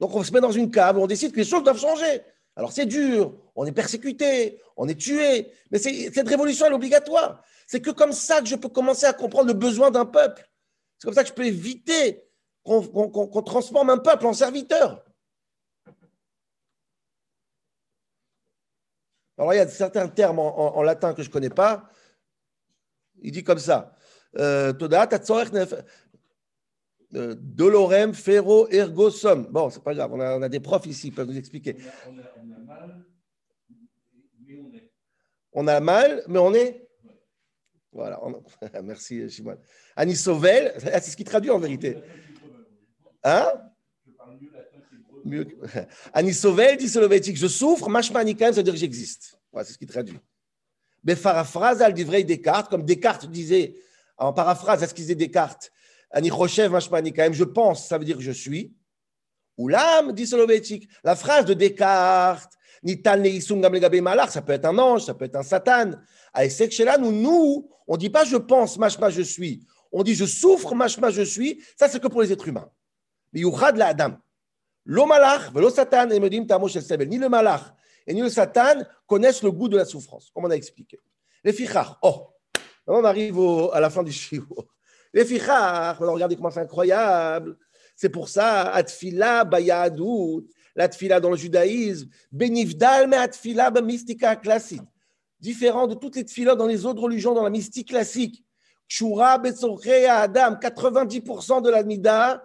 Donc 0.01 0.15
on 0.15 0.25
se 0.25 0.33
met 0.33 0.41
dans 0.41 0.51
une 0.51 0.71
cave, 0.71 0.99
on 0.99 1.07
décide 1.07 1.33
que 1.33 1.37
les 1.37 1.45
choses 1.45 1.63
doivent 1.63 1.79
changer. 1.79 2.23
Alors 2.57 2.73
c'est 2.73 2.87
dur, 2.87 3.35
on 3.55 3.67
est 3.67 3.73
persécuté, 3.73 4.61
on 4.77 4.89
est 4.89 4.99
tué, 4.99 5.53
mais 5.71 5.79
cette 5.79 6.29
révolution 6.29 6.67
elle 6.67 6.73
est 6.73 6.77
obligatoire. 6.77 7.43
C'est 7.67 7.81
que 7.81 7.91
comme 7.91 8.13
ça 8.13 8.41
que 8.41 8.47
je 8.47 8.57
peux 8.57 8.69
commencer 8.69 9.05
à 9.05 9.13
comprendre 9.13 9.49
le 9.49 9.55
besoin 9.55 9.91
d'un 9.91 10.07
peuple. 10.07 10.51
C'est 10.99 11.07
comme 11.07 11.15
ça 11.15 11.23
que 11.23 11.29
je 11.29 11.35
peux 11.35 11.47
éviter 11.47 12.25
qu'on 12.63 13.43
transforme 13.43 13.91
un 13.91 13.99
peuple 13.99 14.27
en 14.27 14.33
serviteur. 14.33 15.05
Alors, 19.39 19.55
il 19.55 19.57
y 19.57 19.61
a 19.61 19.69
certains 19.69 20.09
termes 20.09 20.39
en, 20.39 20.83
latin 20.83 21.15
que 21.15 21.23
je 21.23 21.29
ne 21.29 21.33
connais 21.33 21.51
pas. 21.51 21.89
Il 23.21 23.33
dit 23.33 23.43
comme 23.43 23.59
ça. 23.59 23.97
Euh, 24.39 24.73
euh, 27.15 27.35
dolorem, 27.39 28.15
ferro, 28.15 28.69
ergo, 28.71 29.11
sum. 29.11 29.47
Bon, 29.51 29.69
c'est 29.69 29.83
pas 29.83 29.95
grave, 29.95 30.13
on 30.13 30.21
a, 30.21 30.49
des 30.49 30.61
profs 30.61 30.87
ici, 30.87 31.09
ils 31.09 31.15
peuvent 31.15 31.29
nous 31.29 31.37
expliquer. 31.37 31.77
On 32.07 32.19
a, 32.19 32.59
mal, 32.59 33.05
mais 34.41 34.59
on 34.59 34.75
est. 34.75 34.91
On 35.53 35.67
a 35.67 35.81
mal, 35.81 36.23
mais 36.29 36.39
on 36.39 36.55
est 36.55 36.89
Voilà, 37.93 38.19
merci 38.83 39.29
Shimon. 39.29 39.59
Anisovel, 39.95 40.73
c'est 40.79 41.11
ce 41.11 41.17
qui 41.17 41.25
traduit 41.25 41.51
en 41.51 41.59
vérité. 41.59 41.99
Hein? 43.25 43.49
Mieux. 45.25 45.47
Anisovel 46.13 46.77
dit 46.77 46.89
Solovetic, 46.89 47.37
je 47.37 47.47
souffre, 47.47 47.89
mashmanikaim, 47.89 48.53
ça 48.53 48.57
veut 48.57 48.63
dire 48.63 48.73
que 48.73 48.79
j'existe. 48.79 49.39
Voilà, 49.53 49.67
c'est 49.67 49.75
ce 49.75 49.79
qui 49.79 49.87
traduit. 49.87 50.19
Mais 51.05 51.17
paraphrase, 51.17 51.81
elle 51.81 51.95
dit 51.95 52.05
vrai 52.05 52.23
Descartes, 52.25 52.69
comme 52.69 52.85
Descartes 52.85 53.27
disait, 53.27 53.77
en 54.17 54.33
paraphrase 54.33 54.83
à 54.83 54.89
ce 54.89 54.95
qu'il 54.95 55.05
disait 55.05 55.15
Descartes, 55.15 55.71
Anichoshev, 56.11 56.71
mashmanikaim, 56.71 57.33
je 57.33 57.45
pense, 57.45 57.87
ça 57.87 57.99
veut 57.99 58.05
dire 58.05 58.17
que 58.17 58.23
je 58.23 58.33
suis. 58.33 58.75
Ou 59.57 59.69
l'âme, 59.69 60.13
dit 60.13 60.27
Soloveitchik. 60.27 60.89
La 61.05 61.15
phrase 61.15 61.45
de 61.45 61.55
Descartes, 61.55 62.59
malach, 62.83 64.31
ça 64.31 64.43
peut 64.43 64.53
être 64.53 64.65
un 64.65 64.79
ange, 64.79 65.05
ça 65.05 65.15
peut 65.15 65.25
être 65.25 65.37
un 65.37 65.43
satan. 65.43 65.93
À 66.33 66.45
là, 66.45 66.99
nous, 66.99 67.13
nous, 67.13 67.69
on 67.87 67.95
ne 67.95 67.99
dit 67.99 68.11
pas 68.11 68.25
je 68.25 68.37
pense, 68.37 68.79
mashma, 68.79 69.11
je 69.11 69.23
suis. 69.23 69.67
On 69.91 70.03
dit 70.03 70.15
je 70.15 70.25
souffre, 70.25 70.75
mashma, 70.75 71.11
je 71.11 71.23
suis. 71.23 71.63
Ça, 71.77 71.89
c'est 71.89 72.01
que 72.01 72.09
pour 72.09 72.23
les 72.23 72.33
êtres 72.33 72.49
humains. 72.49 72.71
Ni 73.33 73.43
le 73.43 73.51
malach 77.29 77.63
et 78.07 78.15
ni 78.15 78.21
le 78.21 78.29
satan 78.29 78.85
connaissent 79.07 79.43
le 79.43 79.53
goût 79.53 79.69
de 79.69 79.77
la 79.77 79.85
souffrance, 79.85 80.31
comme 80.35 80.45
on 80.45 80.51
a 80.51 80.55
expliqué. 80.55 80.99
Les 81.45 81.53
fichar, 81.53 81.99
oh, 82.03 82.29
on 82.87 83.05
arrive 83.05 83.39
à 83.73 83.81
la 83.81 83.91
fin 83.91 84.03
du 84.03 84.13
chiot. 84.13 84.47
Les 85.13 85.25
fichar, 85.25 85.99
regardez 85.99 86.37
comment 86.37 86.51
c'est 86.51 86.61
incroyable. 86.61 87.57
C'est 87.95 88.09
pour 88.09 88.29
ça, 88.29 88.73
atfila 88.73 89.45
bayadut, 89.45 90.49
la 90.75 90.89
tfila 90.89 91.21
dans 91.21 91.31
le 91.31 91.37
judaïsme, 91.37 92.09
atfila 93.13 93.71
classique. 94.37 94.83
Différent 95.39 95.87
de 95.87 95.95
toutes 95.95 96.17
les 96.17 96.25
tfilas 96.25 96.55
dans 96.55 96.67
les 96.67 96.87
autres 96.87 97.03
religions, 97.03 97.35
dans 97.35 97.43
la 97.43 97.51
mystique 97.51 97.89
classique. 97.89 98.45
Adam, 99.01 100.55
90% 100.55 101.63
de 101.63 101.71
la 101.71 101.83
mida, 101.83 102.45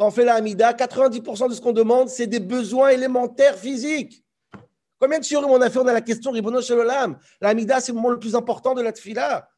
quand 0.00 0.06
on 0.06 0.10
fait 0.10 0.24
la 0.24 0.36
Hamida, 0.36 0.72
90% 0.72 1.50
de 1.50 1.54
ce 1.54 1.60
qu'on 1.60 1.74
demande, 1.74 2.08
c'est 2.08 2.26
des 2.26 2.40
besoins 2.40 2.88
élémentaires 2.88 3.58
physiques. 3.58 4.24
Combien 4.98 5.18
de 5.18 5.24
shiurim 5.24 5.50
on 5.50 5.60
a 5.60 5.68
fait? 5.68 5.78
On 5.78 5.86
a 5.86 5.92
la 5.92 6.00
question 6.00 6.30
Ribono 6.30 6.62
Shalom. 6.62 7.18
La 7.38 7.50
Hamida, 7.50 7.82
c'est 7.82 7.92
le 7.92 7.96
moment 7.96 8.08
le 8.08 8.18
plus 8.18 8.34
important 8.34 8.72
de 8.72 8.80
la 8.80 8.92
tfila. 8.92 9.50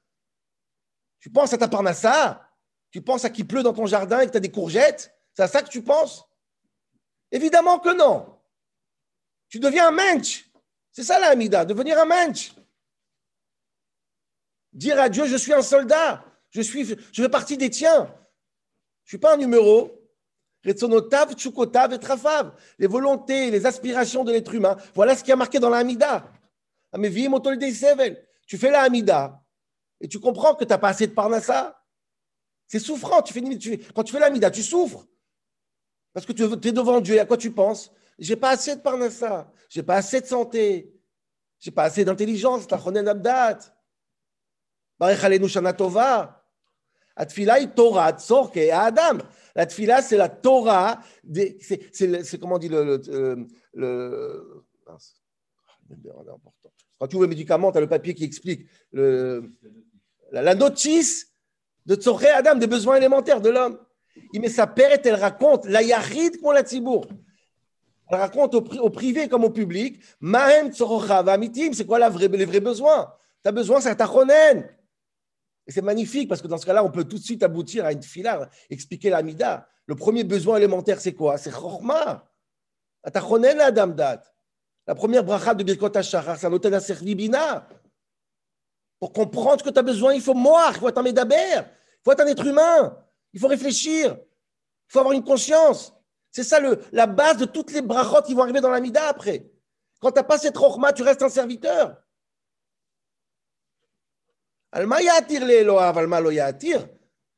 Tu 1.21 1.31
penses 1.31 1.53
à 1.53 1.59
ta 1.59 1.69
parnassa 1.69 2.45
Tu 2.91 3.01
penses 3.03 3.25
à 3.25 3.31
qui 3.31 3.45
pleut 3.45 3.63
dans 3.63 3.73
ton 3.73 3.87
jardin 3.87 4.19
et 4.19 4.27
que 4.27 4.33
tu 4.33 4.37
as 4.37 4.41
des 4.41 4.51
courgettes 4.51 5.17
C'est 5.33 5.45
à 5.45 5.47
ça 5.47 5.63
que 5.63 5.69
tu 5.69 5.81
penses? 5.81 6.25
Évidemment 7.31 7.79
que 7.79 7.95
non. 7.97 8.37
Tu 9.49 9.61
deviens 9.61 9.87
un 9.87 9.93
mensch. 9.93 10.51
C'est 10.91 11.05
ça 11.05 11.21
la 11.21 11.29
Hamida, 11.29 11.65
devenir 11.65 12.01
un 12.01 12.05
mensch. 12.05 12.53
Dire 14.73 15.01
à 15.01 15.09
Dieu, 15.09 15.25
je 15.27 15.37
suis 15.37 15.53
un 15.53 15.63
soldat, 15.63 16.25
je, 16.51 16.63
suis, 16.63 16.85
je 16.85 17.23
fais 17.23 17.29
partie 17.29 17.57
des 17.57 17.71
tiens. 17.71 18.07
Je 19.05 19.07
ne 19.07 19.09
suis 19.09 19.19
pas 19.19 19.35
un 19.35 19.37
numéro, 19.37 20.02
Et 20.65 20.75
Trafav. 21.99 22.53
Les 22.79 22.87
volontés, 22.87 23.51
les 23.51 23.67
aspirations 23.67 24.23
de 24.25 24.33
l'être 24.33 24.55
humain. 24.55 24.77
Voilà 24.95 25.17
ce 25.17 25.25
qui 25.25 25.33
a 25.33 25.37
marqué 25.37 25.59
dans 25.59 25.71
la 25.71 25.79
Hamida. 25.79 26.31
Tu 28.47 28.59
fais 28.59 28.71
la 28.71 28.83
Hamida 28.83 29.43
et 30.01 30.09
tu 30.09 30.21
comprends 30.21 30.55
que 30.55 30.65
tu 30.65 30.71
n'as 30.71 30.79
pas 30.79 30.89
assez 30.89 31.07
de 31.07 31.13
parnassa. 31.13 31.83
C'est 32.67 32.79
souffrant. 32.79 33.23
Tu 33.23 33.33
fais, 33.33 33.43
quand 33.95 34.05
tu 34.05 34.13
fais 34.13 34.21
la 34.21 34.27
Hamida, 34.27 34.51
tu 34.51 34.63
souffres. 34.63 35.07
Parce 36.13 36.27
que 36.27 36.33
tu 36.33 36.43
es 36.43 36.73
devant 36.73 37.01
Dieu. 37.01 37.21
À 37.21 37.25
quoi 37.25 37.37
tu 37.37 37.51
penses? 37.51 37.91
J'ai 38.19 38.37
pas 38.37 38.51
assez 38.51 38.77
de 38.77 38.81
parnassa. 38.81 39.51
J'ai 39.69 39.83
pas 39.83 39.97
assez 39.97 40.21
de 40.21 40.27
santé. 40.27 40.95
J'ai 41.59 41.71
pas 41.71 41.85
assez 41.85 42.05
d'intelligence. 42.05 42.67
Torah 47.75 48.13
Adam. 48.71 49.19
La 49.55 49.67
tfila, 49.67 50.03
c'est 50.03 50.17
la 50.17 50.29
Torah. 50.29 51.01
C'est 51.93 52.39
comment 52.41 52.57
on 52.57 52.59
dit 52.59 52.69
le. 52.69 53.01
le, 53.07 53.49
le 53.75 54.65
Quand 56.99 57.07
tu 57.07 57.17
ouvres 57.17 57.25
les 57.25 57.31
médicaments, 57.31 57.73
tu 57.73 57.79
as 57.79 57.81
le 57.81 57.89
papier 57.89 58.15
qui 58.15 58.25
explique 58.25 58.67
le, 58.93 59.53
la, 60.31 60.55
notice 60.55 61.29
de 61.85 61.95
Tzoré 61.95 62.29
Adam, 62.29 62.57
des 62.57 62.67
besoins 62.67 62.97
élémentaires 62.97 63.41
de 63.41 63.51
l'homme. 63.51 63.79
Il 64.33 64.41
met 64.41 64.49
sa 64.49 64.67
père 64.67 64.93
et 64.93 65.01
elle 65.05 65.15
raconte 65.15 65.67
la 65.67 65.83
Yahrid 65.83 66.41
comme 66.41 66.55
la 66.55 66.63
Tzibour. 66.63 67.07
Elle 68.11 68.19
raconte 68.19 68.55
au, 68.55 68.91
privé 68.91 69.29
comme 69.29 69.45
au 69.45 69.51
public. 69.51 70.01
Mahem 70.21 70.71
c'est 70.73 71.87
quoi 71.87 71.99
la 71.99 72.11
vraie, 72.11 72.29
les 72.29 72.45
vrais 72.45 72.61
besoins? 72.61 73.13
Tu 73.43 73.49
as 73.49 73.53
besoin, 73.53 73.81
c'est 73.81 73.97
ta 73.97 74.07
et 75.67 75.73
c'est 75.73 75.83
magnifique 75.83 76.29
parce 76.29 76.43
que 76.43 76.49
dans 76.49 76.59
ce 76.59 76.67
cas-là, 76.67 76.85
on 76.85 76.91
peut 76.91 77.05
tout 77.05 77.19
de 77.19 77.23
suite 77.23 77.43
aboutir 77.43 77.85
à 77.85 77.93
une 77.93 78.03
filar, 78.03 78.49
expliquer 78.69 79.11
l'amida. 79.11 79.69
Le 79.87 79.95
premier 79.95 80.25
besoin 80.25 80.57
élémentaire, 80.57 81.01
c'est 81.01 81.15
quoi? 81.15 81.39
C'est 81.39 81.53
chorma. 81.53 82.29
La 83.05 84.95
première 84.95 85.25
bracha 85.25 85.55
de 85.55 85.63
Birkot 85.65 85.97
HaShachar, 85.97 86.37
c'est 86.37 86.47
un 86.47 86.53
hôtel 86.53 86.75
à 86.75 86.81
servibina. 86.81 87.69
Pour 88.99 89.13
comprendre 89.13 89.61
ce 89.61 89.65
que 89.65 89.71
tu 89.71 89.79
as 89.79 89.83
besoin, 89.83 90.15
il 90.15 90.21
faut 90.21 90.35
moire, 90.35 90.73
il 90.75 90.79
faut 90.79 90.89
être 90.89 90.99
un 90.99 91.03
médaber, 91.03 91.55
il 91.55 92.01
faut 92.05 92.13
être 92.13 92.21
un 92.21 92.27
être 92.27 92.47
humain, 92.47 92.97
il 93.33 93.41
faut 93.41 93.49
réfléchir, 93.49 94.17
il 94.17 94.93
faut 94.93 95.01
avoir 95.01 95.13
une 95.13 95.25
conscience. 95.25 95.93
C'est 96.31 96.45
ça 96.45 96.61
le, 96.61 96.81
la 96.93 97.07
base 97.07 97.37
de 97.37 97.45
toutes 97.45 97.73
les 97.73 97.83
brachot 97.83 98.23
qui 98.23 98.35
vont 98.35 98.43
arriver 98.43 98.61
dans 98.61 98.71
l'amida 98.71 99.07
après. 99.09 99.51
Quand 100.01 100.11
tu 100.11 100.17
n'as 100.17 100.25
pas 100.25 100.39
cette 100.39 100.57
chorma, 100.57 100.93
tu 100.93 101.03
restes 101.03 101.23
un 101.23 101.29
serviteur. 101.29 102.02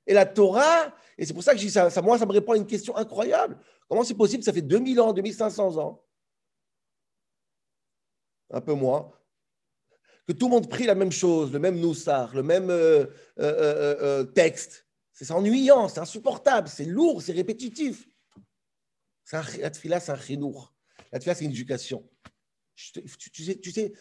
Et 0.07 0.13
la 0.13 0.27
Torah, 0.27 0.95
et 1.19 1.27
c'est 1.27 1.33
pour 1.33 1.43
ça 1.43 1.53
que 1.53 1.59
je 1.59 1.65
dis 1.65 1.71
ça, 1.71 1.91
ça, 1.91 2.01
moi, 2.03 2.19
ça 2.19 2.27
me 2.27 2.33
répond 2.33 2.53
à 2.53 2.57
une 2.57 2.67
question 2.67 2.97
incroyable. 2.97 3.59
Comment 3.89 4.05
c'est 4.05 4.15
possible? 4.15 4.43
Ça 4.43 4.53
fait 4.53 4.63
2000 4.63 5.01
ans, 5.01 5.13
2500 5.13 5.79
ans, 5.79 6.05
un 8.51 8.61
peu 8.61 8.75
moins, 8.75 9.13
que 10.27 10.33
tout 10.33 10.47
le 10.47 10.53
monde 10.53 10.69
prie 10.69 10.85
la 10.85 10.95
même 10.95 11.13
chose, 11.13 11.53
le 11.53 11.59
même 11.59 11.79
noussar, 11.81 12.35
le 12.35 12.43
même 12.43 12.71
euh, 12.71 13.07
euh, 13.39 13.97
euh, 14.01 14.25
texte. 14.25 14.87
C'est 15.13 15.31
ennuyant, 15.31 15.89
c'est 15.89 16.01
insupportable, 16.01 16.69
c'est 16.69 16.85
lourd, 16.85 17.23
c'est 17.23 17.33
répétitif. 17.33 18.09
la 19.33 19.71
tfila, 19.71 20.01
c'est 20.01 20.13
un 20.13 20.19
chinour. 20.19 20.75
La 21.13 21.19
tfila, 21.19 21.35
c'est 21.35 21.45
une 21.45 21.51
éducation 21.51 22.09
tu, 22.75 23.43
sais, 23.45 23.59
tu 23.59 23.73
sais 23.73 23.93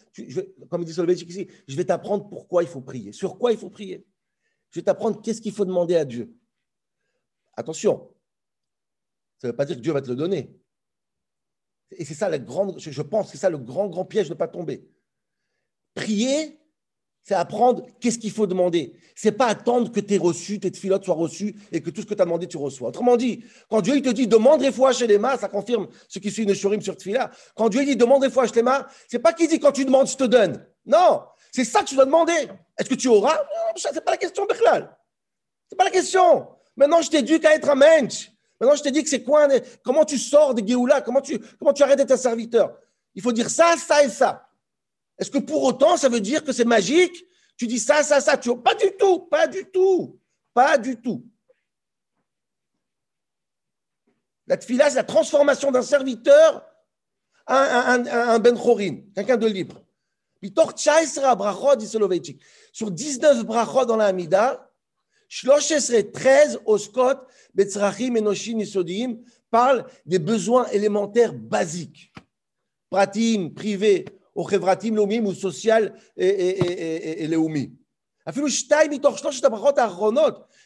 comme 0.69 0.83
dit 0.83 0.93
Soloveitchik 0.93 1.29
ici, 1.29 1.47
je 1.67 1.75
vais 1.75 1.85
t'apprendre 1.85 2.27
pourquoi 2.27 2.63
il 2.63 2.69
faut 2.69 2.81
prier, 2.81 3.11
sur 3.11 3.37
quoi 3.37 3.51
il 3.51 3.57
faut 3.57 3.69
prier? 3.69 4.05
Je 4.71 4.79
vais 4.79 4.83
t'apprendre 4.83 5.21
qu'est-ce 5.21 5.41
qu'il 5.41 5.51
faut 5.51 5.65
demander 5.65 5.95
à 5.95 6.05
Dieu. 6.05 6.35
Attention, 7.55 8.11
ça 9.37 9.47
ne 9.47 9.51
veut 9.51 9.55
pas 9.55 9.65
dire 9.65 9.75
que 9.75 9.81
Dieu 9.81 9.93
va 9.93 10.01
te 10.01 10.09
le 10.09 10.15
donner. 10.15 10.59
Et 11.91 12.05
c'est 12.05 12.15
ça 12.15 12.29
la 12.29 12.39
grande, 12.39 12.79
je 12.79 13.01
pense, 13.01 13.31
c'est 13.31 13.37
ça 13.37 13.49
le 13.49 13.59
grand, 13.59 13.87
grand 13.87 14.05
piège 14.05 14.29
de 14.29 14.33
ne 14.33 14.37
pas 14.37 14.47
tomber. 14.47 14.89
Prier, 15.93 16.59
c'est 17.23 17.35
apprendre 17.35 17.85
qu'est-ce 17.99 18.19
qu'il 18.19 18.31
faut 18.31 18.47
demander. 18.47 18.93
C'est 19.15 19.31
pas 19.31 19.47
attendre 19.47 19.91
que 19.91 19.99
tes 19.99 20.17
reçus, 20.17 20.59
tes 20.59 20.71
filotes 20.71 21.05
soient 21.05 21.15
reçus 21.15 21.55
et 21.71 21.81
que 21.81 21.89
tout 21.89 22.01
ce 22.01 22.05
que 22.05 22.13
tu 22.13 22.21
as 22.21 22.25
demandé, 22.25 22.47
tu 22.47 22.57
reçois. 22.57 22.89
Autrement 22.89 23.15
dit, 23.15 23.45
quand 23.69 23.81
Dieu 23.81 24.01
te 24.01 24.09
dit 24.09 24.27
demande 24.27 24.59
des 24.59 24.71
fois 24.71 24.91
chez 24.91 25.07
les 25.07 25.17
mains, 25.17 25.37
ça 25.37 25.47
confirme 25.47 25.87
ce 26.09 26.19
qui 26.19 26.31
suit 26.31 26.43
une 26.43 26.53
shurim 26.53 26.81
sur 26.81 26.95
Tfila. 26.95 27.31
Quand 27.55 27.69
Dieu 27.69 27.81
il 27.81 27.85
dit 27.85 27.95
demande 27.95 28.21
des 28.23 28.29
fois 28.29 28.45
chez 28.45 28.55
les 28.55 28.63
mains, 28.63 28.85
c'est 29.07 29.19
pas 29.19 29.33
qu'il 29.33 29.47
dit 29.47 29.59
quand 29.59 29.71
tu 29.71 29.85
demandes, 29.85 30.07
je 30.07 30.17
te 30.17 30.25
donne. 30.25 30.65
Non, 30.85 31.21
c'est 31.51 31.63
ça 31.63 31.81
que 31.81 31.85
tu 31.85 31.95
dois 31.95 32.05
demander. 32.05 32.49
Est-ce 32.77 32.89
que 32.89 32.95
tu 32.95 33.07
auras? 33.07 33.37
C'est 33.75 34.03
pas 34.03 34.11
la 34.11 34.17
question, 34.17 34.45
Bechlal. 34.45 34.95
C'est 35.69 35.77
pas 35.77 35.85
la 35.85 35.91
question. 35.91 36.47
Maintenant, 36.75 37.01
je 37.01 37.09
dit 37.21 37.39
qu'à 37.39 37.55
être 37.55 37.69
un 37.69 37.75
mensch. 37.75 38.31
Maintenant, 38.59 38.75
je 38.75 38.83
t'ai 38.83 38.91
dit 38.91 39.03
que 39.03 39.09
c'est 39.09 39.23
quoi, 39.23 39.47
comment 39.83 40.05
tu 40.05 40.17
sors 40.17 40.53
de 40.53 40.65
Géoula, 40.65 41.01
comment 41.01 41.21
tu, 41.21 41.39
comment 41.59 41.73
tu 41.73 41.83
arrêtes 41.83 41.97
d'être 41.97 42.11
un 42.11 42.17
serviteur? 42.17 42.73
Il 43.15 43.21
faut 43.21 43.31
dire 43.31 43.49
ça, 43.49 43.75
ça 43.77 44.03
et 44.03 44.09
ça. 44.09 44.45
Est-ce 45.17 45.31
que 45.31 45.37
pour 45.37 45.63
autant, 45.63 45.97
ça 45.97 46.09
veut 46.09 46.21
dire 46.21 46.43
que 46.43 46.51
c'est 46.51 46.65
magique? 46.65 47.25
Tu 47.57 47.67
dis 47.67 47.79
ça, 47.79 48.03
ça, 48.03 48.19
ça. 48.19 48.37
Tu... 48.37 48.55
Pas 48.57 48.75
du 48.75 48.91
tout, 48.97 49.19
pas 49.19 49.47
du 49.47 49.65
tout, 49.71 50.19
pas 50.53 50.77
du 50.77 50.99
tout. 50.99 51.25
La 54.47 54.57
tfila, 54.57 54.89
c'est 54.89 54.97
la 54.97 55.03
transformation 55.03 55.71
d'un 55.71 55.81
serviteur 55.81 56.65
en 57.47 57.55
un, 57.55 58.05
un, 58.05 58.39
ben 58.39 58.57
chorin, 58.57 58.97
quelqu'un 59.15 59.37
de 59.37 59.47
libre. 59.47 59.81
Sur 62.71 62.91
19 62.91 63.45
brachot 63.45 63.85
dans 63.85 63.95
la 63.95 64.07
Hamida, 64.07 64.69
13 65.29 66.59
oskot, 66.65 67.15
betzrachim, 67.53 68.17
enoshim, 68.17 68.59
isodim, 68.59 69.17
parlent 69.49 69.85
des 70.05 70.19
besoins 70.19 70.67
élémentaires 70.67 71.33
basiques. 71.33 72.13
Pratim, 72.89 73.49
ou 74.35 74.47
chevratim, 74.47 74.95
laumim, 74.95 75.25
ou 75.25 75.33
social 75.33 75.93
et, 76.17 76.27
et, 76.27 77.23
et, 77.23 77.27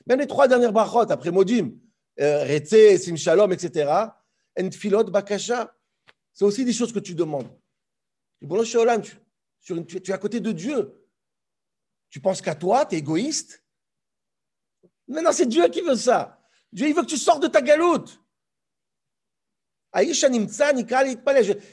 même 0.06 0.20
les 0.20 0.28
trois 0.28 0.48
dernières 0.48 0.72
brachot, 0.72 1.12
après 1.12 1.32
modim, 1.32 1.72
euh, 2.20 2.98
sim 2.98 3.16
shalom, 3.16 3.52
etc., 3.52 3.92
enfilot, 4.60 5.06
bakasha, 5.06 5.74
c'est 6.34 6.46
aussi 6.46 6.64
des 6.66 6.74
choses 6.74 6.94
que 6.94 7.00
tu 7.00 7.16
demandes. 7.16 7.50
Tu 8.40 9.74
es 9.74 10.12
à 10.12 10.18
côté 10.18 10.40
de 10.40 10.52
Dieu. 10.52 10.94
Tu 12.10 12.22
penses 12.22 12.42
qu'à 12.42 12.56
toi, 12.56 12.86
tu 12.86 12.96
es 12.96 13.00
égoïste? 13.00 13.64
Mais 15.08 15.22
non, 15.22 15.32
c'est 15.32 15.48
Dieu 15.48 15.68
qui 15.70 15.82
veut 15.82 15.96
ça. 15.96 16.40
Dieu, 16.72 16.88
il 16.88 16.94
veut 16.94 17.02
que 17.02 17.08
tu 17.08 17.18
sortes 17.18 17.42
de 17.42 17.48
ta 17.48 17.62
galoute. 17.62 18.22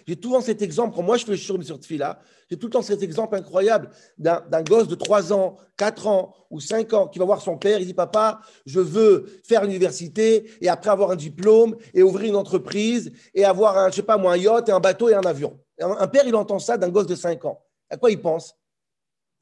J'ai 0.06 0.16
temps 0.16 0.40
cet 0.40 0.62
exemple, 0.62 0.94
quand 0.94 1.02
moi 1.02 1.16
je 1.16 1.25
fais 1.25 1.33
le 1.33 1.62
sur 1.62 1.78
Tfila, 1.78 2.21
j'ai 2.49 2.56
tout 2.56 2.66
le 2.66 2.73
temps 2.73 2.83
cet 2.83 3.02
exemple 3.02 3.35
incroyable 3.37 3.90
d'un 4.18 4.62
gosse 4.62 4.88
de 4.88 4.94
3 4.94 5.33
ans, 5.33 5.56
4 5.76 6.06
ans 6.06 6.35
ou 6.50 6.61
5 6.61 6.92
ans 6.92 7.09
qui 7.09 7.18
va 7.18 7.25
voir 7.25 7.40
son 7.40 7.59
père, 7.59 7.80
il 7.80 7.87
dit 7.87 7.94
Papa, 7.94 8.40
je 8.66 8.80
veux 8.80 9.26
faire 9.44 9.64
l'université 9.64 10.50
et 10.61 10.68
après 10.68 10.90
avoir 10.90 11.11
un 11.11 11.16
diplôme 11.16 11.76
et 11.92 12.02
ouvrir 12.02 12.30
une 12.30 12.37
entreprise 12.37 13.12
et 13.35 13.44
avoir 13.44 13.78
un, 13.78 13.90
je 13.90 13.97
sais 13.97 14.02
pas 14.02 14.16
un 14.16 14.37
yacht 14.37 14.68
et 14.68 14.73
un 14.73 14.80
bateau 14.80 15.09
et 15.09 15.14
un 15.14 15.25
avion. 15.25 15.59
Un 15.80 16.06
père, 16.06 16.23
il 16.26 16.37
entend 16.37 16.61
ça 16.61 16.78
d'un 16.78 16.88
gosse 16.88 17.06
de 17.06 17.16
5 17.16 17.44
ans. 17.44 17.61
À 17.90 17.97
quoi 17.97 18.11
il 18.11 18.21
pense? 18.21 18.54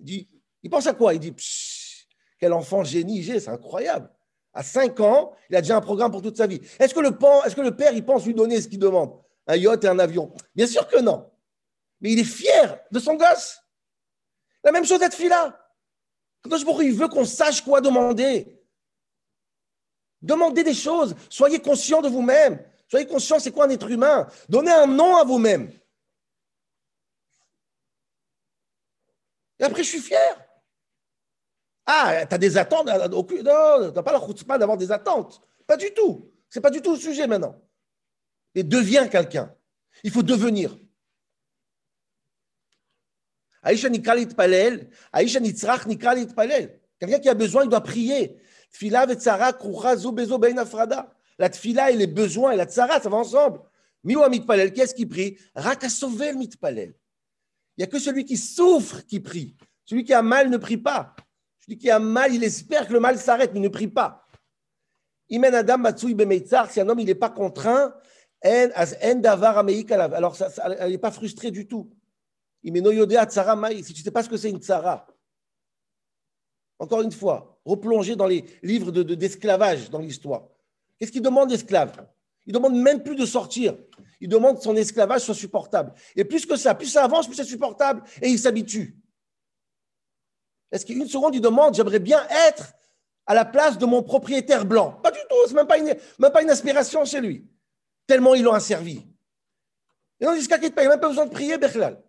Il 0.00 0.06
dit 0.06 0.28
Il 0.62 0.70
pense 0.70 0.86
à 0.86 0.94
quoi? 0.94 1.12
Il 1.12 1.20
dit 1.20 1.34
Quel 2.38 2.52
enfant 2.52 2.82
génie 2.84 3.22
j'ai, 3.22 3.38
c'est 3.38 3.50
incroyable. 3.50 4.10
À 4.54 4.62
5 4.62 5.00
ans, 5.00 5.32
il 5.48 5.56
a 5.56 5.62
déjà 5.62 5.76
un 5.76 5.80
programme 5.80 6.10
pour 6.10 6.22
toute 6.22 6.36
sa 6.36 6.46
vie. 6.46 6.60
Est-ce 6.78 6.94
que 6.94 7.00
le, 7.00 7.16
père, 7.76 7.92
il 7.94 8.04
pense 8.04 8.26
lui 8.26 8.34
donner 8.34 8.60
ce 8.60 8.68
qu'il 8.68 8.78
demande? 8.78 9.18
Un 9.46 9.56
yacht 9.56 9.82
et 9.84 9.88
un 9.88 9.98
avion 9.98 10.32
Bien 10.54 10.66
sûr 10.66 10.86
que 10.86 10.98
non. 10.98 11.30
Mais 12.00 12.12
il 12.12 12.18
est 12.18 12.24
fier 12.24 12.78
de 12.90 12.98
son 12.98 13.14
gosse. 13.14 13.62
La 14.62 14.72
même 14.72 14.84
chose 14.84 15.02
à 15.02 15.08
Tfila. 15.08 15.58
Quand 16.42 16.80
il 16.80 16.94
veut 16.94 17.08
qu'on 17.08 17.24
sache 17.24 17.62
quoi 17.62 17.80
demander. 17.80 18.60
Demandez 20.20 20.64
des 20.64 20.74
choses. 20.74 21.14
Soyez 21.30 21.60
conscient 21.60 22.02
de 22.02 22.08
vous-même. 22.08 22.62
Soyez 22.88 23.06
conscient, 23.06 23.38
c'est 23.38 23.52
quoi 23.52 23.64
un 23.64 23.70
être 23.70 23.88
humain? 23.88 24.28
Donnez 24.48 24.70
un 24.70 24.86
nom 24.86 25.16
à 25.16 25.24
vous-même. 25.24 25.72
Et 29.58 29.64
après, 29.64 29.82
je 29.82 29.88
suis 29.88 30.00
fier. 30.00 30.41
Ah, 31.86 32.26
tu 32.26 32.34
as 32.34 32.38
des 32.38 32.56
attentes 32.56 32.88
euh, 32.88 33.08
Non, 33.08 33.24
tu 33.24 33.42
n'as 33.42 34.02
pas 34.02 34.12
la 34.12 34.20
chutzpah 34.20 34.58
d'avoir 34.58 34.78
des 34.78 34.92
attentes. 34.92 35.40
Pas 35.66 35.76
du 35.76 35.92
tout. 35.92 36.30
Ce 36.48 36.58
n'est 36.58 36.62
pas 36.62 36.70
du 36.70 36.80
tout 36.80 36.92
le 36.92 36.98
sujet 36.98 37.26
maintenant. 37.26 37.60
Et 38.54 38.62
deviens 38.62 39.08
quelqu'un. 39.08 39.54
Il 40.04 40.10
faut 40.10 40.22
devenir. 40.22 40.78
Aïcha 43.62 43.88
Nikalit 43.88 44.26
Palel, 44.26 44.90
Aïcha 45.12 45.40
Nitzrach 45.40 45.86
Nikalit 45.86 46.26
Palel. 46.26 46.80
Quelqu'un 46.98 47.18
qui 47.18 47.28
a 47.28 47.34
besoin, 47.34 47.64
il 47.64 47.68
doit 47.68 47.80
prier. 47.80 48.36
Tfila 48.72 49.06
vetzara 49.06 49.52
krucha 49.52 49.96
bezo 50.12 50.38
bein 50.38 50.56
afrada. 50.56 51.12
La 51.38 51.48
tfila 51.48 51.90
et 51.90 51.96
les 51.96 52.06
besoins 52.06 52.52
et 52.52 52.56
la 52.56 52.66
tzara, 52.66 53.00
ça 53.00 53.08
va 53.08 53.16
ensemble. 53.16 53.60
Miwa 54.04 54.28
mitpalel, 54.28 54.72
qu'est-ce 54.72 54.94
qui 54.94 55.06
prie? 55.06 55.38
Raka 55.54 55.88
sovel 55.88 56.36
mitpalel. 56.36 56.94
Il 57.76 57.80
n'y 57.80 57.84
a 57.84 57.86
que 57.86 57.98
celui 57.98 58.24
qui 58.24 58.36
souffre 58.36 59.00
qui 59.06 59.20
prie. 59.20 59.56
Celui 59.84 60.04
qui 60.04 60.12
a 60.12 60.22
mal 60.22 60.50
ne 60.50 60.56
prie 60.56 60.76
pas. 60.76 61.14
Qui 61.78 61.90
a 61.90 61.98
mal, 61.98 62.34
il 62.34 62.44
espère 62.44 62.86
que 62.86 62.92
le 62.92 63.00
mal 63.00 63.18
s'arrête, 63.18 63.52
mais 63.52 63.60
il 63.60 63.62
ne 63.62 63.68
prie 63.68 63.88
pas. 63.88 64.26
Imen 65.28 65.54
Adam 65.54 65.78
Matsui 65.78 66.14
Bemeitzar, 66.14 66.70
si 66.70 66.80
un 66.80 66.88
homme 66.88 67.00
il 67.00 67.06
n'est 67.06 67.14
pas 67.14 67.30
contraint, 67.30 67.94
alors 68.42 70.36
ça, 70.36 70.48
elle 70.78 70.90
n'est 70.90 70.98
pas 70.98 71.12
frustrée 71.12 71.50
du 71.50 71.66
tout. 71.66 71.90
Si 72.64 72.72
tu 72.72 72.80
ne 72.80 74.04
sais 74.04 74.10
pas 74.10 74.22
ce 74.22 74.28
que 74.28 74.36
c'est 74.36 74.50
une 74.50 74.58
tsara, 74.58 75.06
encore 76.78 77.02
une 77.02 77.12
fois, 77.12 77.60
replonger 77.64 78.16
dans 78.16 78.26
les 78.26 78.44
livres 78.62 78.90
d'esclavage 78.90 79.86
de, 79.86 79.90
dans 79.92 80.00
l'histoire. 80.00 80.48
Qu'est-ce 80.98 81.12
qu'il 81.12 81.22
demande 81.22 81.50
l'esclave? 81.50 82.08
Il 82.44 82.52
demande 82.52 82.74
même 82.74 83.04
plus 83.04 83.14
de 83.14 83.24
sortir. 83.24 83.76
Il 84.20 84.28
demande 84.28 84.56
que 84.58 84.64
son 84.64 84.74
esclavage 84.74 85.20
soit 85.22 85.34
supportable. 85.34 85.94
Et 86.16 86.24
plus 86.24 86.44
que 86.44 86.56
ça, 86.56 86.74
plus 86.74 86.88
ça 86.88 87.04
avance, 87.04 87.28
plus 87.28 87.36
c'est 87.36 87.44
supportable. 87.44 88.02
Et 88.20 88.28
il 88.28 88.38
s'habitue. 88.38 88.96
Est-ce 90.72 90.86
qu'une 90.86 91.06
seconde, 91.06 91.34
il 91.34 91.40
demande, 91.40 91.74
j'aimerais 91.74 91.98
bien 92.00 92.26
être 92.48 92.72
à 93.26 93.34
la 93.34 93.44
place 93.44 93.78
de 93.78 93.86
mon 93.86 94.02
propriétaire 94.02 94.64
blanc 94.64 94.98
Pas 95.02 95.10
du 95.10 95.18
tout, 95.28 95.36
c'est 95.46 95.54
même 95.54 95.66
pas 95.66 95.78
une, 95.78 95.94
même 96.18 96.32
pas 96.32 96.42
une 96.42 96.50
aspiration 96.50 97.04
chez 97.04 97.20
lui. 97.20 97.46
Tellement 98.06 98.34
ils 98.34 98.42
l'ont 98.42 98.54
asservi. 98.54 99.06
Et 100.18 100.24
non, 100.24 100.34
jusqu'à 100.34 100.58
qu'il 100.58 100.72
a 100.74 100.88
même 100.88 100.98
pas 100.98 101.08
besoin 101.08 101.26
de 101.26 101.30
prier, 101.30 101.58
Bechlal. 101.58 102.02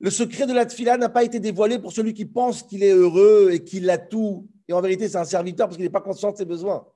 Le 0.00 0.10
secret 0.10 0.46
de 0.46 0.52
la 0.52 0.64
tfila 0.64 0.96
n'a 0.96 1.08
pas 1.08 1.24
été 1.24 1.40
dévoilé 1.40 1.78
pour 1.78 1.92
celui 1.92 2.14
qui 2.14 2.24
pense 2.24 2.62
qu'il 2.62 2.82
est 2.82 2.92
heureux 2.92 3.50
et 3.52 3.64
qu'il 3.64 3.88
a 3.90 3.98
tout. 3.98 4.48
Et 4.66 4.72
en 4.72 4.80
vérité, 4.80 5.08
c'est 5.08 5.18
un 5.18 5.24
serviteur 5.24 5.66
parce 5.66 5.76
qu'il 5.76 5.84
n'est 5.84 5.90
pas 5.90 6.00
conscient 6.00 6.32
de 6.32 6.36
ses 6.36 6.44
besoins. 6.44 6.86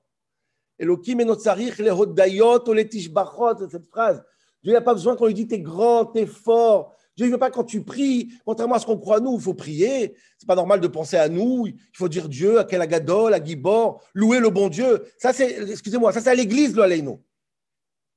Elohim 0.79 1.19
et 1.19 1.25
le 1.25 1.91
hodayot 1.91 2.67
ou 2.67 2.73
les 2.73 2.89
cette 2.89 3.87
phrase. 3.87 4.23
Dieu 4.63 4.71
n'a 4.71 4.81
pas 4.81 4.93
besoin 4.93 5.15
qu'on 5.15 5.27
lui 5.27 5.33
dise 5.33 5.47
t'es 5.47 5.59
grand, 5.59 6.05
t'es 6.05 6.25
fort. 6.25 6.95
Dieu 7.15 7.27
ne 7.27 7.31
veut 7.31 7.37
pas 7.37 7.51
quand 7.51 7.63
tu 7.63 7.83
pries, 7.83 8.31
contrairement 8.45 8.75
à 8.75 8.79
ce 8.79 8.85
qu'on 8.85 8.97
croit 8.97 9.19
nous, 9.19 9.35
il 9.35 9.41
faut 9.41 9.53
prier. 9.53 10.15
C'est 10.37 10.47
pas 10.47 10.55
normal 10.55 10.79
de 10.79 10.87
penser 10.87 11.17
à 11.17 11.29
nous. 11.29 11.67
Il 11.67 11.77
faut 11.93 12.09
dire 12.09 12.27
Dieu, 12.27 12.59
à 12.59 12.63
Kelagadol, 12.63 13.33
à 13.33 13.43
Gibor, 13.43 14.03
louer 14.13 14.39
le 14.39 14.49
bon 14.49 14.69
Dieu. 14.69 15.05
Ça, 15.19 15.31
c'est, 15.31 15.69
excusez-moi, 15.69 16.11
ça, 16.11 16.21
c'est 16.21 16.31
à 16.31 16.35
l'église, 16.35 16.75
le 16.75 16.81
Aleino. 16.81 17.23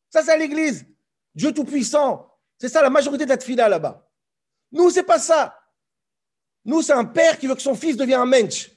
Ça, 0.08 0.22
c'est 0.22 0.32
à 0.32 0.36
l'église. 0.38 0.86
Dieu 1.34 1.52
Tout-Puissant. 1.52 2.30
C'est 2.58 2.70
ça 2.70 2.80
la 2.80 2.88
majorité 2.88 3.26
de 3.26 3.56
la 3.56 3.68
là-bas. 3.68 4.08
Nous, 4.72 4.88
c'est 4.88 5.02
pas 5.02 5.18
ça. 5.18 5.54
Nous, 6.64 6.80
c'est 6.80 6.94
un 6.94 7.04
père 7.04 7.38
qui 7.38 7.46
veut 7.46 7.54
que 7.54 7.62
son 7.62 7.74
fils 7.74 7.96
devienne 7.96 8.20
un 8.20 8.26
mensch. 8.26 8.70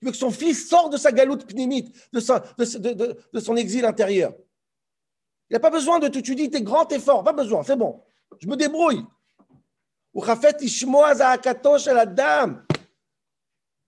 Il 0.00 0.06
veut 0.06 0.12
que 0.12 0.16
son 0.16 0.30
fils 0.30 0.68
sorte 0.68 0.92
de 0.92 0.96
sa 0.96 1.10
galoute 1.10 1.44
pnimite, 1.44 1.92
de 2.12 3.40
son 3.40 3.56
exil 3.56 3.84
intérieur. 3.84 4.32
Il 5.48 5.52
n'y 5.52 5.56
a 5.56 5.60
pas 5.60 5.70
besoin 5.70 5.98
de 5.98 6.08
te, 6.08 6.18
tu 6.18 6.34
dis, 6.34 6.50
t'es 6.50 6.62
grand, 6.62 6.86
t'es 6.86 6.98
fort, 6.98 7.22
pas 7.22 7.32
besoin, 7.32 7.62
c'est 7.62 7.76
bon. 7.76 8.02
Je 8.40 8.48
me 8.48 8.56
débrouille. 8.56 9.04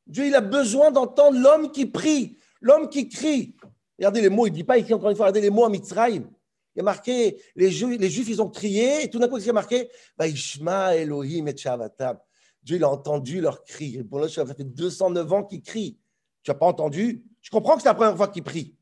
Dieu, 0.07 0.27
il 0.27 0.35
a 0.35 0.41
besoin 0.41 0.91
d'entendre 0.91 1.39
l'homme 1.39 1.73
qui 1.73 1.87
prie, 1.87 2.39
l'homme 2.61 2.89
qui 2.89 3.09
crie. 3.09 3.57
Regardez 3.99 4.21
les 4.21 4.29
mots, 4.29 4.47
il 4.47 4.51
ne 4.51 4.57
dit 4.57 4.65
pas 4.65 4.79
ici 4.79 4.95
encore 4.95 5.11
une 5.11 5.17
fois, 5.17 5.27
regardez 5.27 5.41
les 5.41 5.51
mots 5.51 5.65
en 5.65 5.71
Mitzrayim. 5.71 6.31
Il 6.75 6.79
y 6.79 6.81
a 6.81 6.85
marqué, 6.85 7.43
les 7.57 7.73
Juifs, 7.73 7.99
les 7.99 8.31
ils 8.31 8.41
ont 8.41 8.49
crié, 8.49 9.03
et 9.03 9.11
tout 9.11 9.19
d'un 9.19 9.27
coup, 9.27 9.39
il 9.39 9.47
y 9.47 9.51
a 9.51 9.53
marqué, 9.53 9.91
Ishma 10.21 10.95
Elohim 10.95 11.49
et 11.49 11.57
Shavatam. 11.57 12.19
Dieu, 12.63 12.77
il 12.77 12.85
a 12.85 12.89
entendu 12.89 13.41
leur 13.41 13.65
cri. 13.65 14.05
Pour 14.05 14.29
ça 14.29 14.47
fait 14.47 14.63
209 14.63 15.33
ans 15.33 15.43
qu'il 15.43 15.63
crie. 15.63 15.99
Tu 16.43 16.51
n'as 16.51 16.55
pas 16.55 16.67
entendu? 16.67 17.25
Je 17.41 17.51
comprends 17.51 17.77
que 17.77 17.83
c'est 17.83 17.89
la 17.89 17.95
première 17.95 18.17
fois 18.17 18.29
qu'il 18.29 18.45
prie. 18.45 18.77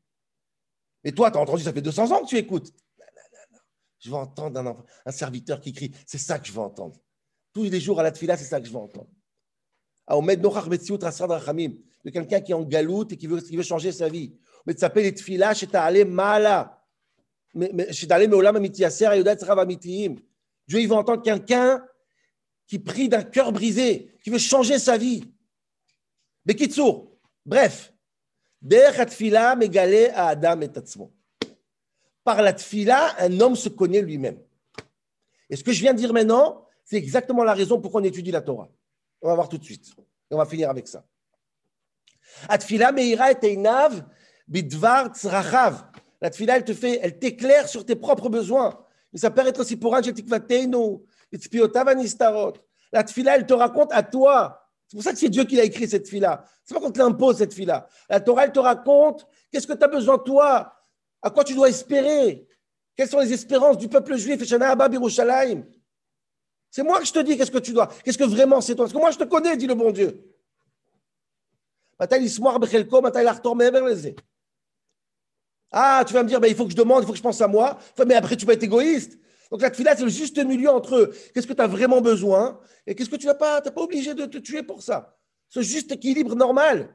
Et 1.07 1.13
toi, 1.13 1.31
tu 1.31 1.37
as 1.37 1.41
entendu, 1.41 1.63
ça 1.63 1.71
fait 1.71 1.81
200 1.81 2.11
ans 2.11 2.21
que 2.21 2.27
tu 2.27 2.35
écoutes. 2.35 2.73
Je 3.99 4.09
veux 4.09 4.17
entendre 4.17 4.83
un, 5.05 5.11
serviteur 5.11 5.61
qui 5.61 5.71
crie. 5.71 5.93
C'est 6.05 6.17
ça 6.17 6.37
que 6.37 6.45
je 6.45 6.51
veux 6.51 6.59
entendre. 6.59 6.97
Tous 7.53 7.63
les 7.63 7.79
jours 7.79 8.01
à 8.01 8.03
la 8.03 8.11
tfila, 8.11 8.35
c'est 8.35 8.43
ça 8.43 8.59
que 8.59 8.67
je 8.67 8.73
veux 8.73 8.77
entendre. 8.77 9.07
De 12.03 12.09
quelqu'un 12.09 12.41
qui 12.41 12.51
est 12.51 12.55
en 12.55 12.63
galoute 12.63 13.13
et 13.13 13.17
qui 13.17 13.25
veut, 13.25 13.63
changer 13.63 13.93
sa 13.93 14.09
vie. 14.09 14.37
Mais 14.65 14.73
tu 14.73 14.81
s'appelles 14.81 15.13
tfila, 15.13 15.53
allé 15.75 16.03
mala. 16.03 16.83
Dieu, 17.53 17.69
il 20.73 20.89
veut 20.89 20.93
entendre 20.93 21.23
quelqu'un 21.23 21.85
qui 22.67 22.79
prie 22.79 23.07
d'un 23.07 23.23
cœur 23.23 23.53
brisé, 23.53 24.13
qui 24.21 24.29
veut 24.29 24.39
changer 24.39 24.77
sa 24.77 24.97
vie. 24.97 25.23
Bekitsour, 26.45 27.17
bref, 27.45 27.93
par 32.23 32.41
la 32.41 32.51
tfila, 32.51 33.15
un 33.19 33.39
homme 33.39 33.55
se 33.55 33.69
connaît 33.69 34.01
lui-même. 34.01 34.37
Et 35.49 35.55
ce 35.55 35.63
que 35.63 35.71
je 35.71 35.79
viens 35.79 35.93
de 35.93 35.97
dire 35.97 36.11
maintenant, 36.11 36.65
c'est 36.83 36.97
exactement 36.97 37.45
la 37.45 37.53
raison 37.53 37.79
pour 37.79 37.89
qu'on 37.89 38.03
étudie 38.03 38.31
la 38.31 38.41
Torah. 38.41 38.67
On 39.21 39.29
va 39.29 39.35
voir 39.35 39.47
tout 39.47 39.57
de 39.57 39.63
suite. 39.63 39.93
Et 40.29 40.33
on 40.33 40.37
va 40.37 40.45
finir 40.45 40.69
avec 40.69 40.89
ça. 40.89 41.05
La 46.21 46.29
tfila, 46.29 46.57
elle 46.57 46.65
te 46.65 46.73
fait, 46.73 46.99
elle 47.01 47.17
t'éclaire 47.17 47.69
sur 47.69 47.85
tes 47.85 47.95
propres 47.95 48.27
besoins. 48.27 48.77
Ça 49.15 49.31
peut 49.31 49.47
être 49.47 49.61
aussi 49.61 49.77
pour 49.77 49.95
un 49.95 50.01
La 52.91 53.03
tfila, 53.03 53.37
elle 53.37 53.45
te 53.45 53.53
raconte 53.53 53.93
à 53.93 54.03
toi. 54.03 54.66
C'est 54.87 54.95
pour 54.95 55.03
ça 55.03 55.11
que 55.11 55.19
c'est 55.19 55.29
Dieu 55.29 55.43
qui 55.43 55.59
a 55.59 55.63
écrit 55.63 55.87
cette 55.87 56.07
fila. 56.07 56.45
C'est 56.63 56.73
pas 56.73 56.79
qu'on 56.79 56.91
te 56.91 56.99
l'impose, 56.99 57.37
cette 57.37 57.53
fila. 57.53 57.87
La 58.09 58.21
Torah, 58.21 58.45
elle 58.45 58.51
te 58.51 58.59
raconte 58.59 59.27
qu'est-ce 59.51 59.67
que 59.67 59.73
tu 59.73 59.83
as 59.83 59.87
besoin, 59.87 60.17
toi, 60.17 60.73
à 61.21 61.29
quoi 61.29 61.43
tu 61.43 61.53
dois 61.53 61.69
espérer, 61.69 62.47
quelles 62.95 63.09
sont 63.09 63.19
les 63.19 63.33
espérances 63.33 63.77
du 63.77 63.89
peuple 63.89 64.15
juif, 64.15 64.41
c'est 66.69 66.83
moi 66.83 66.99
que 66.99 67.05
je 67.05 67.13
te 67.13 67.19
dis 67.19 67.37
qu'est-ce 67.37 67.51
que 67.51 67.57
tu 67.57 67.73
dois, 67.73 67.87
qu'est-ce 68.03 68.17
que 68.17 68.23
vraiment 68.23 68.61
c'est 68.61 68.75
toi. 68.75 68.85
Parce 68.85 68.93
que 68.93 68.99
moi, 68.99 69.11
je 69.11 69.17
te 69.17 69.23
connais, 69.23 69.55
dit 69.57 69.67
le 69.67 69.75
bon 69.75 69.91
Dieu. 69.91 70.35
Ah, 75.71 76.03
tu 76.05 76.13
vas 76.13 76.23
me 76.23 76.27
dire, 76.27 76.39
ben, 76.39 76.47
il 76.47 76.55
faut 76.55 76.65
que 76.65 76.71
je 76.71 76.77
demande, 76.77 77.03
il 77.03 77.05
faut 77.05 77.11
que 77.11 77.17
je 77.17 77.23
pense 77.23 77.41
à 77.41 77.47
moi. 77.47 77.77
Mais 78.05 78.15
après, 78.15 78.35
tu 78.35 78.45
vas 78.45 78.53
être 78.53 78.63
égoïste. 78.63 79.17
Donc 79.51 79.61
la 79.61 79.69
tfila, 79.69 79.95
c'est 79.95 80.03
le 80.03 80.09
juste 80.09 80.37
milieu 80.43 80.69
entre 80.69 81.11
qu'est-ce 81.33 81.47
que 81.47 81.53
tu 81.53 81.61
as 81.61 81.67
vraiment 81.67 82.01
besoin 82.01 82.59
et 82.85 82.95
qu'est-ce 82.95 83.09
que 83.09 83.15
tu 83.15 83.27
n'as 83.27 83.35
pas? 83.35 83.61
Tu 83.61 83.71
pas 83.71 83.81
obligé 83.81 84.13
de 84.13 84.25
te 84.25 84.37
tuer 84.37 84.63
pour 84.63 84.81
ça. 84.81 85.17
Ce 85.49 85.61
juste 85.61 85.91
équilibre 85.91 86.35
normal. 86.35 86.93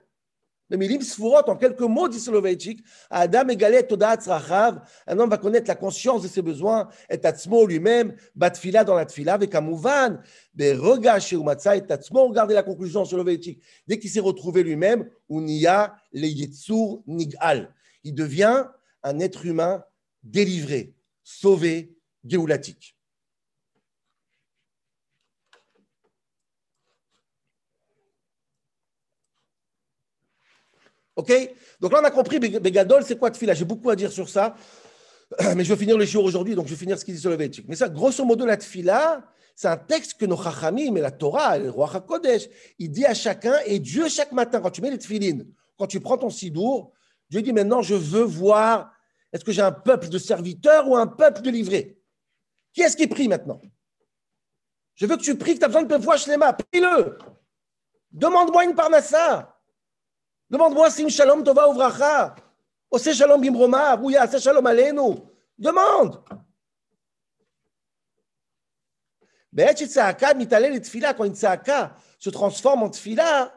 Le 0.72 0.78
milim 0.78 1.02
sfurot, 1.02 1.50
en 1.50 1.56
quelques 1.56 1.82
mots, 1.82 2.08
dit 2.08 2.18
Soloveitchik, 2.18 2.82
Adam 3.10 3.46
égalé 3.48 3.86
todat 3.86 4.16
rachav, 4.24 4.80
un 5.06 5.18
homme 5.18 5.28
va 5.28 5.36
connaître 5.36 5.68
la 5.68 5.74
conscience 5.74 6.22
de 6.22 6.28
ses 6.28 6.40
besoins, 6.40 6.88
et 7.10 7.18
tatsmo 7.18 7.66
lui-même, 7.66 8.16
batfila 8.34 8.82
dans 8.82 8.94
la 8.94 9.04
tfila, 9.04 9.34
avec 9.34 9.54
un 9.54 9.60
mouvan, 9.60 10.18
des 10.54 10.72
regards 10.72 11.20
chez 11.20 11.36
Umatsa 11.36 11.76
et 11.76 11.86
tatsmo, 11.86 12.26
regardez 12.26 12.54
la 12.54 12.62
conclusion 12.62 13.04
Soloveitchik, 13.04 13.62
dès 13.86 13.98
qu'il 13.98 14.08
s'est 14.08 14.20
retrouvé 14.20 14.62
lui-même, 14.62 15.10
unia 15.28 15.94
le 16.10 16.26
yetzur 16.26 17.02
nigal. 17.06 17.74
Il 18.02 18.14
devient 18.14 18.64
un 19.02 19.20
être 19.20 19.44
humain 19.44 19.84
délivré, 20.22 20.94
sauvé, 21.22 21.98
géoulatique. 22.24 22.96
OK? 31.16 31.32
Donc 31.80 31.92
là, 31.92 32.00
on 32.00 32.04
a 32.04 32.10
compris, 32.10 32.38
Begadol, 32.38 33.04
c'est 33.04 33.18
quoi 33.18 33.30
Tfila 33.30 33.54
J'ai 33.54 33.64
beaucoup 33.64 33.90
à 33.90 33.96
dire 33.96 34.10
sur 34.10 34.28
ça, 34.28 34.54
mais 35.56 35.64
je 35.64 35.72
vais 35.72 35.78
finir 35.78 35.98
le 35.98 36.04
jour 36.04 36.24
aujourd'hui, 36.24 36.54
donc 36.54 36.66
je 36.66 36.70
vais 36.70 36.78
finir 36.78 36.98
ce 36.98 37.04
qu'il 37.04 37.14
dit 37.14 37.20
sur 37.20 37.30
le 37.30 37.36
Vétique. 37.36 37.66
Mais 37.68 37.76
ça, 37.76 37.88
grosso 37.88 38.24
modo, 38.24 38.46
la 38.46 38.56
Tfila, 38.56 39.22
c'est 39.54 39.68
un 39.68 39.76
texte 39.76 40.14
que 40.14 40.24
nos 40.24 40.40
Chachamim 40.42 40.92
mais 40.92 41.00
la 41.00 41.10
Torah, 41.10 41.58
le 41.58 41.70
roi 41.70 41.90
HaKodesh, 41.94 42.48
il 42.78 42.90
dit 42.90 43.04
à 43.04 43.14
chacun, 43.14 43.56
et 43.66 43.78
Dieu, 43.78 44.08
chaque 44.08 44.32
matin, 44.32 44.60
quand 44.60 44.70
tu 44.70 44.80
mets 44.80 44.90
les 44.90 44.98
Tfilines, 44.98 45.46
quand 45.76 45.86
tu 45.86 46.00
prends 46.00 46.16
ton 46.16 46.30
sidour, 46.30 46.92
Dieu 47.28 47.42
dit 47.42 47.52
maintenant, 47.52 47.82
je 47.82 47.94
veux 47.94 48.24
voir, 48.24 48.92
est-ce 49.32 49.44
que 49.44 49.52
j'ai 49.52 49.62
un 49.62 49.72
peuple 49.72 50.08
de 50.08 50.18
serviteurs 50.18 50.88
ou 50.88 50.96
un 50.96 51.06
peuple 51.06 51.42
de 51.42 51.50
livrés? 51.50 52.01
Qui 52.72 52.82
est-ce 52.82 52.96
qui 52.96 53.06
prie 53.06 53.28
maintenant? 53.28 53.60
Je 54.94 55.06
veux 55.06 55.16
que 55.16 55.22
tu 55.22 55.36
pries, 55.36 55.54
que 55.54 55.58
tu 55.60 55.64
as 55.64 55.68
besoin 55.68 55.82
de 55.82 55.88
Pevoua 55.88 56.16
Shlema. 56.16 56.52
Prie-le. 56.52 57.18
Demande-moi 58.10 58.64
une 58.64 58.74
parnassa. 58.74 59.58
Demande-moi 60.50 60.90
si 60.90 61.02
une 61.02 61.10
shalom 61.10 61.42
tova 61.42 61.68
ouvracha. 61.68 62.34
Ose 62.90 63.12
shalom 63.12 63.40
bimroma, 63.40 63.96
bouya, 63.96 64.24
ose 64.24 64.42
shalom 64.42 64.66
alenu. 64.66 65.16
Demande. 65.58 66.22
Quand 69.54 71.24
une 71.24 71.34
tzaka 71.34 71.96
se 72.18 72.30
transforme 72.30 72.84
en 72.84 72.90
tfila, 72.90 73.52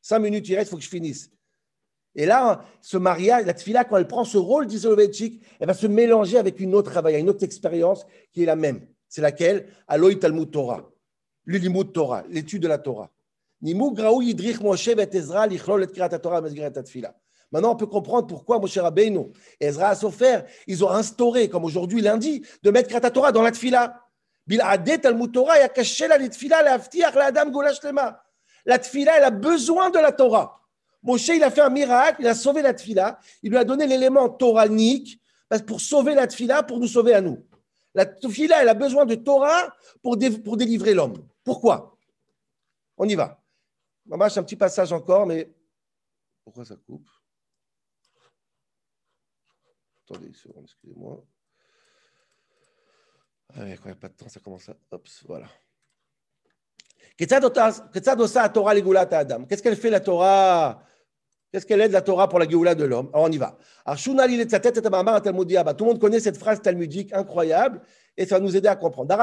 Cinq 0.00 0.18
minutes, 0.18 0.48
il 0.48 0.56
reste, 0.56 0.68
il 0.68 0.70
faut 0.70 0.76
que 0.76 0.82
je 0.82 0.88
finisse. 0.88 1.30
Et 2.14 2.26
là, 2.26 2.64
ce 2.80 2.98
mariage, 2.98 3.46
la 3.46 3.54
tfila, 3.54 3.84
quand 3.84 3.96
elle 3.96 4.06
prend 4.06 4.24
ce 4.24 4.36
rôle 4.36 4.66
d'Isolovetchik, 4.66 5.42
elle 5.60 5.66
va 5.66 5.74
se 5.74 5.86
mélanger 5.86 6.38
avec 6.38 6.60
une 6.60 6.74
autre 6.74 6.90
travail, 6.90 7.18
une 7.18 7.30
autre 7.30 7.44
expérience 7.44 8.06
qui 8.32 8.42
est 8.42 8.46
la 8.46 8.56
même. 8.56 8.86
C'est 9.08 9.22
laquelle? 9.22 9.66
Aloï 9.88 10.18
Talmud 10.18 10.50
Torah 10.50 10.88
Torah, 11.92 12.24
l'étude 12.28 12.62
de 12.62 12.68
la 12.68 12.78
Torah. 12.78 13.10
Maintenant, 17.52 17.72
on 17.72 17.76
peut 17.76 17.86
comprendre 17.86 18.26
pourquoi 18.26 18.58
Moshe 18.58 18.78
Rabbeinu 18.78 19.26
et 19.60 19.66
Ezra 19.66 19.88
Asofer, 19.88 20.40
ils 20.66 20.84
ont 20.84 20.90
instauré, 20.90 21.48
comme 21.48 21.64
aujourd'hui 21.64 22.00
lundi, 22.00 22.42
de 22.62 22.70
mettre 22.70 22.88
Krata 22.88 23.10
Torah 23.10 23.32
dans 23.32 23.42
la 23.42 23.50
tfila. 23.50 24.00
La 24.46 24.78
tfila, 28.78 29.16
elle 29.16 29.24
a 29.24 29.30
besoin 29.30 29.90
de 29.90 29.98
la 29.98 30.12
Torah. 30.12 30.61
Moshe, 31.02 31.28
il 31.28 31.42
a 31.42 31.50
fait 31.50 31.60
un 31.60 31.70
miracle, 31.70 32.20
il 32.20 32.26
a 32.26 32.34
sauvé 32.34 32.62
la 32.62 32.72
tfila, 32.74 33.18
il 33.42 33.50
lui 33.50 33.58
a 33.58 33.64
donné 33.64 33.86
l'élément 33.86 34.28
toranique 34.28 35.20
pour 35.66 35.80
sauver 35.80 36.14
la 36.14 36.26
tfila, 36.26 36.62
pour 36.62 36.78
nous 36.78 36.86
sauver 36.86 37.14
à 37.14 37.20
nous. 37.20 37.44
La 37.94 38.06
tfila, 38.06 38.62
elle 38.62 38.68
a 38.68 38.74
besoin 38.74 39.04
de 39.04 39.16
Torah 39.16 39.74
pour, 40.02 40.16
pour 40.44 40.56
délivrer 40.56 40.94
l'homme. 40.94 41.26
Pourquoi? 41.44 41.96
On 42.96 43.08
y 43.08 43.14
va. 43.14 43.42
Maman, 44.06 44.24
un 44.24 44.42
petit 44.42 44.56
passage 44.56 44.92
encore, 44.92 45.26
mais 45.26 45.52
pourquoi 46.44 46.64
ça 46.64 46.76
coupe? 46.76 47.08
Attendez 50.04 50.26
une 50.26 50.34
seconde, 50.34 50.64
excusez-moi. 50.64 51.24
Ah 53.54 53.60
quand 53.60 53.84
il 53.84 53.86
n'y 53.86 53.90
a 53.92 53.94
pas 53.96 54.08
de 54.08 54.14
temps, 54.14 54.28
ça 54.28 54.40
commence 54.40 54.68
à. 54.68 54.76
Hop, 54.90 55.06
voilà. 55.26 55.48
Qu'est-ce 57.16 57.38
qu'elle 59.62 59.76
fait 59.76 59.90
la 59.90 60.00
Torah? 60.00 60.82
Qu'est-ce 61.52 61.66
qu'elle 61.66 61.82
aide 61.82 61.92
la 61.92 62.00
Torah 62.00 62.28
pour 62.30 62.38
la 62.38 62.48
Géoula 62.48 62.74
de 62.74 62.84
l'homme? 62.84 63.10
Alors 63.12 63.26
on 63.26 63.30
y 63.30 63.36
va. 63.36 63.58
Tout 63.94 64.14
le 64.14 65.84
monde 65.84 65.98
connaît 66.00 66.18
cette 66.18 66.38
phrase 66.38 66.62
talmudique 66.62 67.12
incroyable 67.12 67.82
et 68.16 68.24
ça 68.24 68.36
va 68.36 68.40
nous 68.40 68.56
aider 68.56 68.68
à 68.68 68.76
comprendre. 68.76 69.14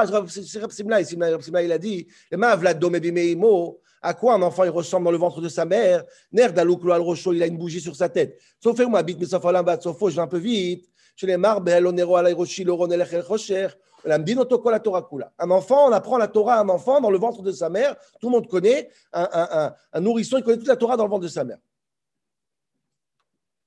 il 1.60 1.72
a 1.72 1.78
dit 1.78 2.06
à 4.02 4.14
quoi 4.14 4.34
un 4.34 4.42
enfant 4.42 4.62
il 4.62 4.70
ressemble 4.70 5.06
dans 5.06 5.10
le 5.10 5.18
ventre 5.18 5.40
de 5.40 5.48
sa 5.48 5.64
mère? 5.64 6.04
Ner 6.32 6.56
al 6.56 6.68
il 6.70 7.42
a 7.42 7.46
une 7.46 7.58
bougie 7.58 7.80
sur 7.80 7.96
sa 7.96 8.08
tête. 8.08 8.38
Sauf 8.62 8.78
que 8.78 8.84
moi, 8.84 9.02
mais 9.02 9.16
sauf 9.26 9.42
je 10.00 10.14
vais 10.14 10.20
un 10.20 10.28
peu 10.28 10.38
vite. 10.38 10.88
Je 11.16 11.26
les 11.26 11.36
marbe, 11.36 11.68
l'onero 11.68 12.14
al 12.14 12.32
roshi, 12.32 12.62
l'oron 12.62 12.90
el 12.90 13.02
rocher. 13.26 13.66
Un 14.06 15.50
enfant, 15.50 15.88
on 15.88 15.92
apprend 15.92 16.16
la 16.16 16.28
Torah 16.28 16.54
à 16.54 16.60
un 16.60 16.68
enfant 16.70 17.00
dans 17.02 17.10
le 17.10 17.18
ventre 17.18 17.42
de 17.42 17.52
sa 17.52 17.68
mère. 17.68 17.96
Tout 18.18 18.28
le 18.28 18.32
monde 18.32 18.48
connaît. 18.48 18.88
Un 19.12 19.74
nourrisson, 20.00 20.38
il 20.38 20.44
connaît 20.44 20.56
toute 20.56 20.68
la 20.68 20.76
Torah 20.76 20.96
dans 20.96 21.04
le 21.04 21.10
ventre 21.10 21.24
de 21.24 21.28
sa 21.28 21.44
mère. 21.44 21.58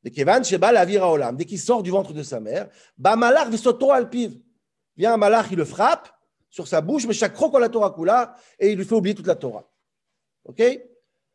Dès 0.04 1.46
qu'il 1.46 1.60
sort 1.60 1.82
du 1.82 1.90
ventre 1.90 2.14
de 2.14 2.24
sa 2.24 2.40
mère. 2.40 2.70
Vient 2.98 5.14
un 5.14 5.18
malach, 5.18 5.48
il 5.50 5.58
le 5.58 5.66
frappe 5.66 6.10
sur 6.50 6.68
sa 6.68 6.82
bouche, 6.82 7.08
mais 7.08 7.14
chaque 7.14 7.34
croc 7.34 7.58
la 7.60 7.70
Torah 7.70 7.92
kula, 7.92 8.36
et 8.60 8.72
il 8.72 8.78
lui 8.78 8.86
fait 8.86 8.94
oublier 8.94 9.16
toute 9.16 9.26
la 9.26 9.36
Torah. 9.36 9.68
Ok? 10.46 10.62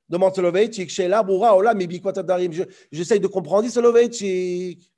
Demande 0.09 0.35
Soloveitchik, 0.35 0.91
Shela, 0.91 1.23
Boura, 1.23 1.57
Ola, 1.57 1.75
Mibi, 1.75 2.01
Darim. 2.01 2.53
J'essaye 2.93 3.19
de 3.19 3.27
comprendre, 3.27 3.69
Soloveitchik. 3.69 4.93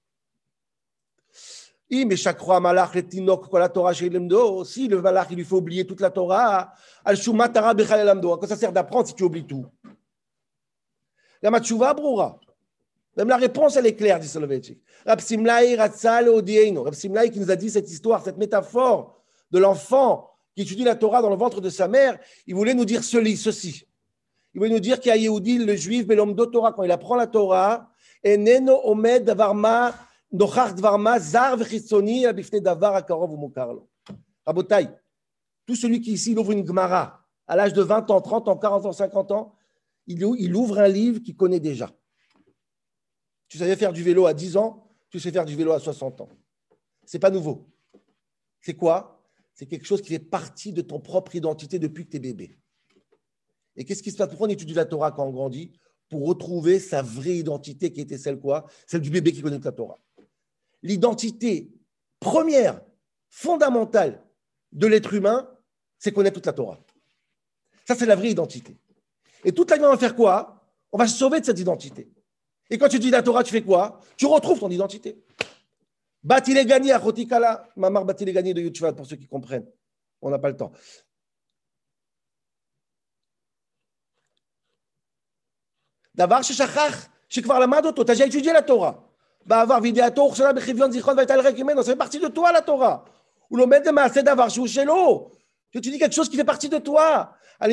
mais 1.90 2.16
chaque 2.16 2.38
croix 2.38 2.60
malach, 2.60 2.94
le 2.94 3.06
tinok, 3.06 3.52
la 3.52 3.68
Torah 3.68 3.92
chez 3.92 4.10
l'emdo, 4.10 4.64
si 4.64 4.88
le 4.88 5.00
malach, 5.00 5.28
il 5.30 5.36
lui 5.36 5.44
fait 5.44 5.54
oublier 5.54 5.86
toute 5.86 6.00
la 6.00 6.10
Torah, 6.10 6.72
al 7.04 7.16
shumatara 7.16 7.72
bechal 7.72 8.04
l'amdo. 8.04 8.32
À 8.32 8.38
quoi 8.38 8.46
ça 8.46 8.56
sert 8.56 8.72
d'apprendre 8.72 9.06
si 9.06 9.14
tu 9.14 9.22
oublies 9.22 9.46
tout? 9.46 9.66
La 11.40 11.50
matshuva, 11.50 11.94
Boura. 11.94 12.38
Même 13.16 13.28
la 13.28 13.36
réponse, 13.36 13.76
elle 13.76 13.86
est 13.86 13.96
claire, 13.96 14.20
dit 14.20 14.28
Soloveitchik. 14.28 14.80
Rab 15.04 15.20
Simlaï 15.20 15.76
Ratzal 15.76 16.28
Odieino. 16.28 16.84
Rab 16.84 16.94
qui 16.94 17.40
nous 17.40 17.50
a 17.50 17.56
dit 17.56 17.70
cette 17.70 17.90
histoire, 17.90 18.22
cette 18.22 18.38
métaphore 18.38 19.20
de 19.50 19.58
l'enfant 19.58 20.30
qui 20.54 20.62
étudie 20.62 20.84
la 20.84 20.94
Torah 20.94 21.22
dans 21.22 21.30
le 21.30 21.36
ventre 21.36 21.60
de 21.60 21.70
sa 21.70 21.88
mère, 21.88 22.18
il 22.46 22.54
voulait 22.54 22.74
nous 22.74 22.84
dire 22.84 23.02
ceci. 23.02 23.86
Il 24.54 24.58
voulait 24.58 24.70
nous 24.70 24.80
dire 24.80 25.00
qu'il 25.00 25.10
y 25.10 25.12
a 25.12 25.16
Yehudi, 25.16 25.58
le 25.58 25.76
juif, 25.76 26.06
mais 26.08 26.14
l'homme 26.14 26.34
de 26.34 26.44
Torah, 26.44 26.72
quand 26.72 26.82
il 26.82 26.90
apprend 26.90 27.16
la 27.16 27.26
Torah, 27.26 27.90
et 28.22 28.36
Neno 28.36 28.80
Omed 28.84 29.24
Davarma, 29.24 29.94
Nochach 30.32 30.74
Dvarma, 30.74 31.18
Zar 31.18 31.56
Vechitsoni, 31.56 32.26
Abifne 32.26 32.60
Davar 32.60 32.94
Akarov 32.94 33.36
Mokarlo. 33.36 33.88
Rabotai, 34.44 34.88
tout 35.66 35.76
celui 35.76 36.00
qui 36.00 36.12
ici 36.12 36.32
il 36.32 36.38
ouvre 36.38 36.52
une 36.52 36.66
Gemara 36.66 37.24
à 37.46 37.56
l'âge 37.56 37.72
de 37.72 37.82
20 37.82 38.10
ans, 38.10 38.20
30 38.20 38.48
ans, 38.48 38.56
40 38.56 38.86
ans, 38.86 38.92
50 38.92 39.30
ans, 39.32 39.54
il 40.06 40.56
ouvre 40.56 40.78
un 40.78 40.88
livre 40.88 41.20
qu'il 41.20 41.36
connaît 41.36 41.60
déjà. 41.60 41.90
Tu 43.50 43.58
savais 43.58 43.74
faire 43.74 43.92
du 43.92 44.04
vélo 44.04 44.26
à 44.26 44.32
10 44.32 44.56
ans, 44.56 44.88
tu 45.10 45.18
sais 45.18 45.32
faire 45.32 45.44
du 45.44 45.56
vélo 45.56 45.72
à 45.72 45.80
60 45.80 46.20
ans. 46.20 46.28
C'est 47.04 47.18
pas 47.18 47.30
nouveau. 47.30 47.68
C'est 48.60 48.74
quoi? 48.74 49.20
C'est 49.52 49.66
quelque 49.66 49.84
chose 49.84 50.00
qui 50.00 50.08
fait 50.08 50.20
partie 50.20 50.72
de 50.72 50.82
ton 50.82 51.00
propre 51.00 51.34
identité 51.34 51.80
depuis 51.80 52.06
que 52.06 52.10
tu 52.10 52.16
es 52.18 52.20
bébé. 52.20 52.56
Et 53.74 53.84
qu'est-ce 53.84 54.04
qui 54.04 54.12
se 54.12 54.16
passe? 54.16 54.28
Pourquoi 54.28 54.46
on 54.46 54.50
étudie 54.50 54.72
la 54.72 54.84
Torah 54.84 55.10
quand 55.10 55.26
on 55.26 55.32
grandit? 55.32 55.72
Pour 56.08 56.26
retrouver 56.28 56.78
sa 56.78 57.02
vraie 57.02 57.38
identité 57.38 57.92
qui 57.92 58.00
était 58.00 58.18
celle 58.18 58.38
quoi? 58.38 58.66
Celle 58.86 59.00
du 59.00 59.10
bébé 59.10 59.32
qui 59.32 59.42
connaît 59.42 59.58
la 59.58 59.72
Torah. 59.72 59.98
L'identité 60.82 61.72
première, 62.20 62.80
fondamentale 63.28 64.24
de 64.70 64.86
l'être 64.86 65.12
humain, 65.12 65.50
c'est 65.98 66.12
connaître 66.12 66.34
toute 66.34 66.46
la 66.46 66.52
Torah. 66.52 66.78
Ça, 67.84 67.96
c'est 67.96 68.06
la 68.06 68.14
vraie 68.14 68.30
identité. 68.30 68.76
Et 69.44 69.50
toute 69.50 69.70
la 69.70 69.76
vie, 69.76 69.84
on 69.84 69.90
va 69.90 69.98
faire 69.98 70.14
quoi? 70.14 70.64
On 70.92 70.98
va 70.98 71.08
se 71.08 71.18
sauver 71.18 71.40
de 71.40 71.46
cette 71.46 71.58
identité. 71.58 72.08
Et 72.70 72.78
quand 72.78 72.88
tu 72.88 72.98
dis 73.00 73.10
la 73.10 73.22
Torah, 73.22 73.42
tu 73.42 73.50
fais 73.50 73.62
quoi? 73.62 74.00
Tu 74.16 74.26
retrouves 74.26 74.60
ton 74.60 74.70
identité. 74.70 75.20
Batil 76.22 76.56
est 76.56 76.66
gagné 76.66 76.92
à 76.92 77.00
Khotikala. 77.00 77.68
Mamar 77.76 78.04
Batil 78.04 78.28
est 78.28 78.32
gagné 78.32 78.54
de 78.54 78.60
Yutchvat, 78.60 78.92
pour 78.92 79.06
ceux 79.06 79.16
qui 79.16 79.26
comprennent. 79.26 79.66
On 80.22 80.30
n'a 80.30 80.38
pas 80.38 80.48
le 80.48 80.56
temps. 80.56 80.70
D'avoir 86.14 86.44
Shachach, 86.44 87.08
Shikvar 87.28 87.58
Lamadoto, 87.58 88.04
tu 88.04 88.10
as 88.10 88.14
déjà 88.14 88.26
étudié 88.26 88.52
la 88.52 88.62
Torah. 88.62 89.02
Bah 89.46 89.60
avoir 89.60 89.80
vidéato, 89.80 90.26
Ursula 90.28 90.52
Bechivion, 90.52 90.92
Zichron, 90.92 91.14
Vaital 91.14 91.40
Rekimeno, 91.40 91.82
ça 91.82 91.92
fait 91.92 91.96
partie 91.96 92.18
de 92.18 92.28
toi 92.28 92.52
la 92.52 92.60
Torah. 92.60 93.04
Ou 93.48 93.56
le 93.56 93.64
maître 93.66 93.86
de 93.86 93.90
Maasé 93.90 94.22
d'avoir 94.22 94.50
Shouchelo. 94.50 95.32
Tu 95.72 95.80
dis 95.80 95.98
quelque 95.98 96.14
chose 96.14 96.28
qui 96.28 96.36
fait 96.36 96.44
partie 96.44 96.68
de 96.68 96.78
toi. 96.78 97.34
Quand 97.58 97.68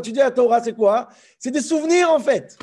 tu 0.00 0.12
dis 0.12 0.18
la 0.18 0.30
Torah, 0.30 0.62
c'est 0.62 0.74
quoi? 0.74 1.08
C'est 1.38 1.50
des 1.50 1.60
souvenirs 1.60 2.10
en 2.12 2.20
fait. 2.20 2.58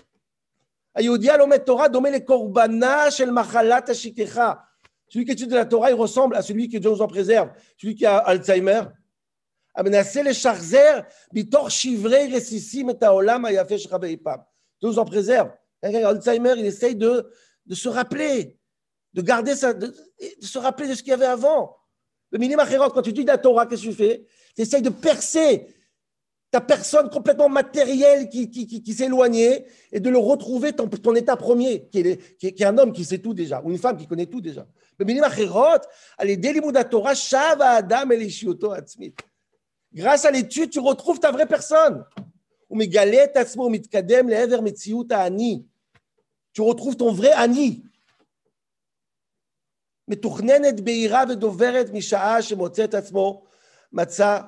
Ayoudia 0.96 1.38
l'omet 1.38 1.60
Torah 1.60 1.90
domé 1.90 2.10
les 2.10 2.24
korbana 2.24 3.10
shel 3.10 3.32
machalat 3.32 3.84
ashikecha. 3.88 4.64
Celui 5.10 5.26
qui 5.26 5.32
étudie 5.32 5.54
la 5.54 5.66
Torah, 5.66 5.92
il 5.92 5.96
ressemble 5.96 6.36
à 6.36 6.42
celui 6.42 6.70
que 6.70 6.78
Dieu 6.78 6.90
nous 6.90 7.02
en 7.02 7.08
préserve, 7.08 7.52
celui 7.78 7.96
qui 7.96 8.06
a 8.06 8.18
Alzheimer. 8.18 8.82
Amenassé 9.76 10.24
les 10.24 10.34
charzer, 10.34 11.04
bitor 11.32 11.70
chivré, 11.70 12.28
resissim 12.28 12.90
et 12.90 12.98
taolam 12.98 13.46
ayafesh 13.46 13.88
rabeipam. 13.88 14.44
Dieu 14.82 14.90
nous 14.90 15.00
en 15.00 15.06
préserve. 15.06 15.52
Alzheimer, 15.84 16.54
il 16.58 16.66
essaye 16.66 16.96
de, 16.96 17.30
se 17.70 17.90
rappeler, 17.90 18.58
de 19.14 19.22
garder 19.22 19.56
sa, 19.56 19.74
de, 19.74 19.94
se 20.40 20.58
rappeler 20.58 20.88
de 20.88 20.96
ce 20.96 21.04
qu'il 21.04 21.12
y 21.12 21.14
avait 21.14 21.26
avant. 21.26 21.76
Le 22.32 22.40
minimum 22.40 22.66
quand 22.94 23.02
tu 23.02 23.10
étudies 23.10 23.26
la 23.26 23.38
Torah, 23.38 23.68
qu'est-ce 23.68 23.84
que 23.84 23.90
tu 23.90 23.96
fais? 23.96 24.26
Tu 24.56 24.62
essayes 24.62 24.82
de 24.82 24.90
percer 24.90 25.75
ta 26.55 26.61
personne 26.61 27.09
complètement 27.11 27.49
matérielle 27.49 28.29
qui, 28.29 28.51
qui, 28.51 28.67
qui, 28.67 28.83
qui 28.83 28.93
s'est 28.93 29.05
éloignée 29.05 29.67
et 29.93 30.01
de 30.01 30.11
le 30.11 30.19
retrouver 30.19 30.73
ton, 30.73 30.89
ton 30.89 31.15
état 31.15 31.37
premier, 31.37 31.87
qui 31.89 32.01
est, 32.01 32.37
qui, 32.39 32.49
est, 32.49 32.53
qui 32.53 32.63
est, 32.63 32.67
un 32.67 32.77
homme 32.77 32.93
qui 32.93 33.05
sait 33.05 33.19
tout 33.19 33.35
déjà, 33.35 33.63
ou 33.63 33.71
une 33.71 33.79
femme 33.79 33.97
qui 33.97 34.07
connaît 34.07 34.27
tout 34.27 34.41
déjà. 34.41 34.67
Le 34.99 35.05
minimum 35.05 35.31
allez, 36.19 36.37
la 36.37 36.85
Torah, 36.85 37.15
Shava 37.15 37.71
Adam 37.71 38.11
et 38.11 39.15
Grâce 39.93 40.25
à 40.25 40.31
l'étude, 40.31 40.71
tu 40.71 40.81
retrouves 40.81 41.21
ta 41.21 41.31
vraie 41.31 41.47
personne. 41.47 42.05
Ou 42.69 42.77
mitkadem 42.77 44.29
le'ever 44.29 44.61
ani 45.11 45.67
tu 46.53 46.63
retrouves 46.63 46.97
ton 46.97 47.13
vrai 47.13 47.33
Ani. 47.33 47.83
מתוכננת 50.09 50.81
בהירה 50.81 51.25
ודוברת 51.29 51.91
משעה 51.93 52.43
שמוצא 52.43 52.85
את 52.85 52.95
עצמו 52.95 53.43
מצא 53.93 54.41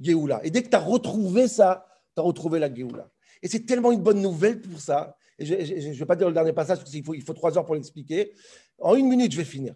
Géoula. 0.00 0.40
Et 0.44 0.50
dès 0.50 0.62
que 0.62 0.68
tu 0.68 0.76
as 0.76 0.80
retrouvé 0.80 1.48
ça, 1.48 1.86
tu 2.14 2.20
as 2.20 2.24
retrouvé 2.24 2.58
la 2.58 2.72
Géoula. 2.72 3.10
Et 3.42 3.48
c'est 3.48 3.66
tellement 3.66 3.92
une 3.92 4.02
bonne 4.02 4.20
nouvelle 4.20 4.60
pour 4.60 4.80
ça. 4.80 5.16
Je 5.38 5.54
ne 5.54 5.94
vais 5.94 6.06
pas 6.06 6.16
dire 6.16 6.28
le 6.28 6.34
dernier 6.34 6.52
passage 6.52 6.78
parce 6.78 6.90
qu'il 6.90 7.04
faut, 7.04 7.34
trois 7.34 7.56
heures 7.56 7.64
pour 7.64 7.74
l'expliquer. 7.74 8.32
En 8.78 8.94
une 8.94 9.08
minute, 9.08 9.32
je 9.32 9.38
vais 9.38 9.44
finir. 9.44 9.74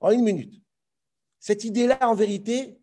En 0.00 0.10
une 0.10 0.22
minute. 0.22 0.54
Cette 1.38 1.64
idée-là, 1.64 1.98
en 2.08 2.14
vérité, 2.14 2.80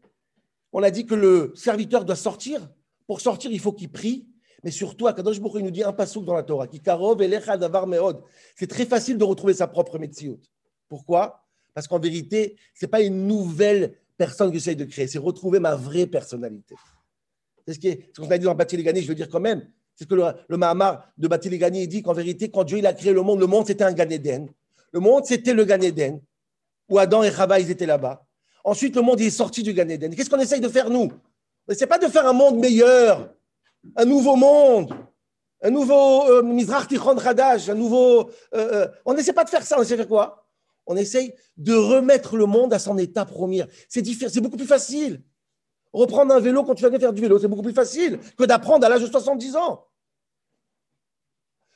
on 0.72 0.84
a 0.84 0.92
dit 0.92 1.06
que 1.06 1.16
le 1.16 1.54
serviteur 1.56 2.06
doit 2.06 2.16
sortir. 2.16 2.70
Pour 3.08 3.22
sortir, 3.22 3.52
il 3.52 3.60
faut 3.60 3.74
qu'il 3.74 3.92
prie. 3.92 4.28
Mais 4.64 4.72
surtout, 4.72 5.08
à 5.08 5.12
Akadosh 5.12 5.40
Baruch 5.40 5.64
nous 5.64 5.72
dit 5.72 5.84
un 5.84 5.94
passouk 5.94 6.26
dans 6.26 6.34
la 6.34 6.44
Torah. 6.44 6.68
C'est 8.56 8.68
très 8.68 8.86
facile 8.86 9.18
de 9.18 9.24
retrouver 9.24 9.54
sa 9.54 9.68
propre 9.68 9.98
médecine. 9.98 10.38
Pourquoi? 10.90 11.46
Parce 11.74 11.88
qu'en 11.88 12.00
vérité, 12.00 12.58
ce 12.76 12.86
n'est 12.86 12.90
pas 12.90 13.02
une 13.02 13.26
nouvelle 13.26 13.98
personne 14.20 14.50
que 14.52 14.58
j'essaie 14.58 14.76
de 14.76 14.84
créer, 14.84 15.08
c'est 15.08 15.18
retrouver 15.18 15.60
ma 15.60 15.76
vraie 15.76 16.06
personnalité. 16.06 16.76
C'est 17.66 17.82
ce 17.82 18.22
qu'on 18.22 18.30
a 18.30 18.38
dit 18.38 18.44
dans 18.44 18.54
Batiligani, 18.54 19.02
je 19.02 19.08
veux 19.08 19.16
dire 19.16 19.30
quand 19.30 19.40
même. 19.40 19.68
C'est 19.96 20.04
ce 20.04 20.10
que 20.10 20.16
le, 20.16 20.26
le 20.48 20.58
Mahamar 20.58 21.10
de 21.18 21.28
Batiligani 21.28 21.88
dit 21.88 22.04
qu'en 22.04 22.14
vérité, 22.14 22.52
quand 22.52 22.66
Dieu 22.66 22.80
il 22.80 22.86
a 22.86 22.94
créé 22.94 23.14
le 23.14 23.22
monde, 23.22 23.40
le 23.40 23.48
monde 23.48 23.66
c'était 23.66 23.86
un 23.86 23.94
Gan 23.94 24.08
Le 24.92 25.00
monde 25.00 25.26
c'était 25.26 25.54
le 25.54 25.64
Gan 25.64 25.80
où 26.90 27.00
Adam 27.00 27.24
et 27.24 27.32
Chava 27.32 27.60
ils 27.60 27.72
étaient 27.72 27.86
là-bas. 27.86 28.26
Ensuite, 28.66 28.96
le 28.96 29.02
monde 29.02 29.22
il 29.22 29.28
est 29.28 29.32
sorti 29.32 29.64
du 29.64 29.74
Gan 29.74 29.88
Qu'est-ce 29.88 30.30
qu'on 30.30 30.40
essaye 30.40 30.62
de 30.62 30.68
faire 30.68 30.90
nous? 30.90 31.12
Ce 31.70 31.80
n'est 31.80 31.88
pas 31.88 31.98
de 31.98 32.08
faire 32.08 32.28
un 32.28 32.34
monde 32.34 32.60
meilleur 32.60 33.34
un 33.96 34.06
nouveau 34.06 34.36
monde, 34.36 34.94
un 35.62 35.70
nouveau 35.70 36.30
euh, 36.30 36.44
Mizrach 36.44 36.88
Tichon 36.88 37.16
un 37.18 37.74
nouveau. 37.76 38.30
Euh, 38.54 38.74
euh, 38.74 38.88
on 39.06 39.14
n'essaie 39.14 39.32
pas 39.32 39.46
de 39.46 39.50
faire 39.50 39.64
ça, 39.64 39.78
on 39.80 39.82
essaie 39.82 39.96
de 39.96 40.02
faire 40.02 40.08
quoi? 40.10 40.46
On 40.90 40.98
essaye 40.98 41.36
de 41.56 41.76
remettre 41.76 42.36
le 42.36 42.48
monde 42.48 42.74
à 42.74 42.80
son 42.80 42.98
état 42.98 43.24
premier. 43.24 43.64
C'est 43.88 44.04
c'est 44.04 44.42
beaucoup 44.42 44.58
plus 44.58 44.66
facile. 44.66 45.24
Reprendre 45.94 46.34
un 46.34 46.40
vélo 46.40 46.64
quand 46.64 46.74
tu 46.74 46.88
viens 46.88 47.00
faire 47.00 47.14
du 47.14 47.22
vélo, 47.22 47.38
c'est 47.38 47.48
beaucoup 47.48 47.62
plus 47.62 47.74
facile 47.74 48.20
que 48.36 48.44
d'apprendre 48.44 48.88
à 48.88 48.90
l'âge 48.90 49.04
de 49.04 49.08
70 49.08 49.56
ans. 49.56 49.86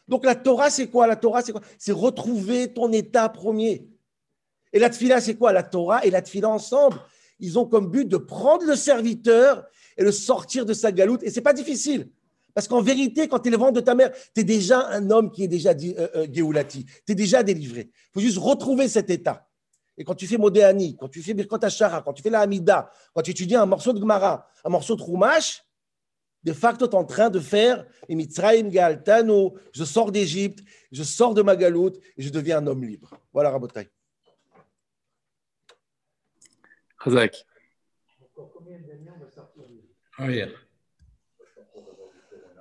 Donc 0.07 0.25
la 0.25 0.33
Torah, 0.33 0.71
c'est 0.71 0.87
quoi? 0.87 1.05
La 1.05 1.15
Torah, 1.15 1.43
c'est 1.43 1.51
quoi? 1.51 1.61
C'est 1.77 1.91
retrouver 1.91 2.73
ton 2.73 2.91
état 2.91 3.29
premier. 3.29 3.87
Et 4.73 4.79
la 4.79 4.89
Tfila, 4.89 5.21
c'est 5.21 5.35
quoi? 5.35 5.53
La 5.53 5.61
Torah 5.61 6.03
et 6.03 6.09
la 6.09 6.23
Tfila 6.23 6.49
ensemble, 6.49 6.99
ils 7.37 7.59
ont 7.59 7.65
comme 7.65 7.91
but 7.91 8.05
de 8.07 8.17
prendre 8.17 8.65
le 8.65 8.75
serviteur 8.75 9.63
et 9.95 10.03
le 10.03 10.11
sortir 10.11 10.65
de 10.65 10.73
sa 10.73 10.91
galoute. 10.91 11.21
Et 11.21 11.29
c'est 11.29 11.41
pas 11.41 11.53
difficile. 11.53 12.09
Parce 12.53 12.67
qu'en 12.67 12.81
vérité, 12.81 13.27
quand 13.27 13.39
tu 13.39 13.47
es 13.47 13.51
le 13.51 13.57
ventre 13.57 13.73
de 13.73 13.79
ta 13.81 13.95
mère, 13.95 14.11
tu 14.33 14.41
es 14.41 14.43
déjà 14.43 14.87
un 14.89 15.09
homme 15.09 15.31
qui 15.31 15.43
est 15.43 15.47
déjà 15.47 15.73
dit, 15.73 15.95
euh, 15.97 16.07
euh 16.15 16.63
tu 16.67 16.85
es 17.07 17.15
déjà 17.15 17.41
délivré. 17.41 17.89
Il 17.91 18.11
faut 18.13 18.19
juste 18.19 18.37
retrouver 18.37 18.87
cet 18.87 19.09
état. 19.09 19.47
Et 19.97 20.03
quand 20.03 20.15
tu 20.15 20.27
fais 20.27 20.37
Modéani, 20.37 20.95
quand 20.97 21.09
tu 21.09 21.21
fais 21.21 21.33
Birkot 21.33 21.63
Hashara, 21.63 22.01
quand 22.01 22.13
tu 22.13 22.21
fais 22.21 22.29
la 22.29 22.41
Hamida, 22.41 22.91
quand 23.13 23.21
tu 23.21 23.31
étudies 23.31 23.55
un 23.55 23.65
morceau 23.65 23.93
de 23.93 23.99
Gemara, 23.99 24.47
un 24.63 24.69
morceau 24.69 24.95
de 24.95 25.03
Rumash, 25.03 25.63
de 26.43 26.51
facto, 26.51 26.87
tu 26.87 26.93
es 26.93 26.97
en 26.97 27.05
train 27.05 27.29
de 27.29 27.39
faire 27.39 27.85
Mitzrayim 28.09 28.69
Galtano, 28.69 29.55
je 29.71 29.83
sors 29.83 30.11
d'Égypte, 30.11 30.59
je 30.91 31.03
sors 31.03 31.33
de 31.33 31.41
ma 31.41 31.55
galoute 31.55 31.99
et 32.17 32.21
je 32.21 32.29
deviens 32.29 32.57
un 32.57 32.67
homme 32.67 32.83
libre. 32.83 33.11
Voilà, 33.31 33.49
Rabotai. 33.49 33.89
Razak. 36.97 37.45
Oh, 40.19 40.25
yeah. 40.25 40.47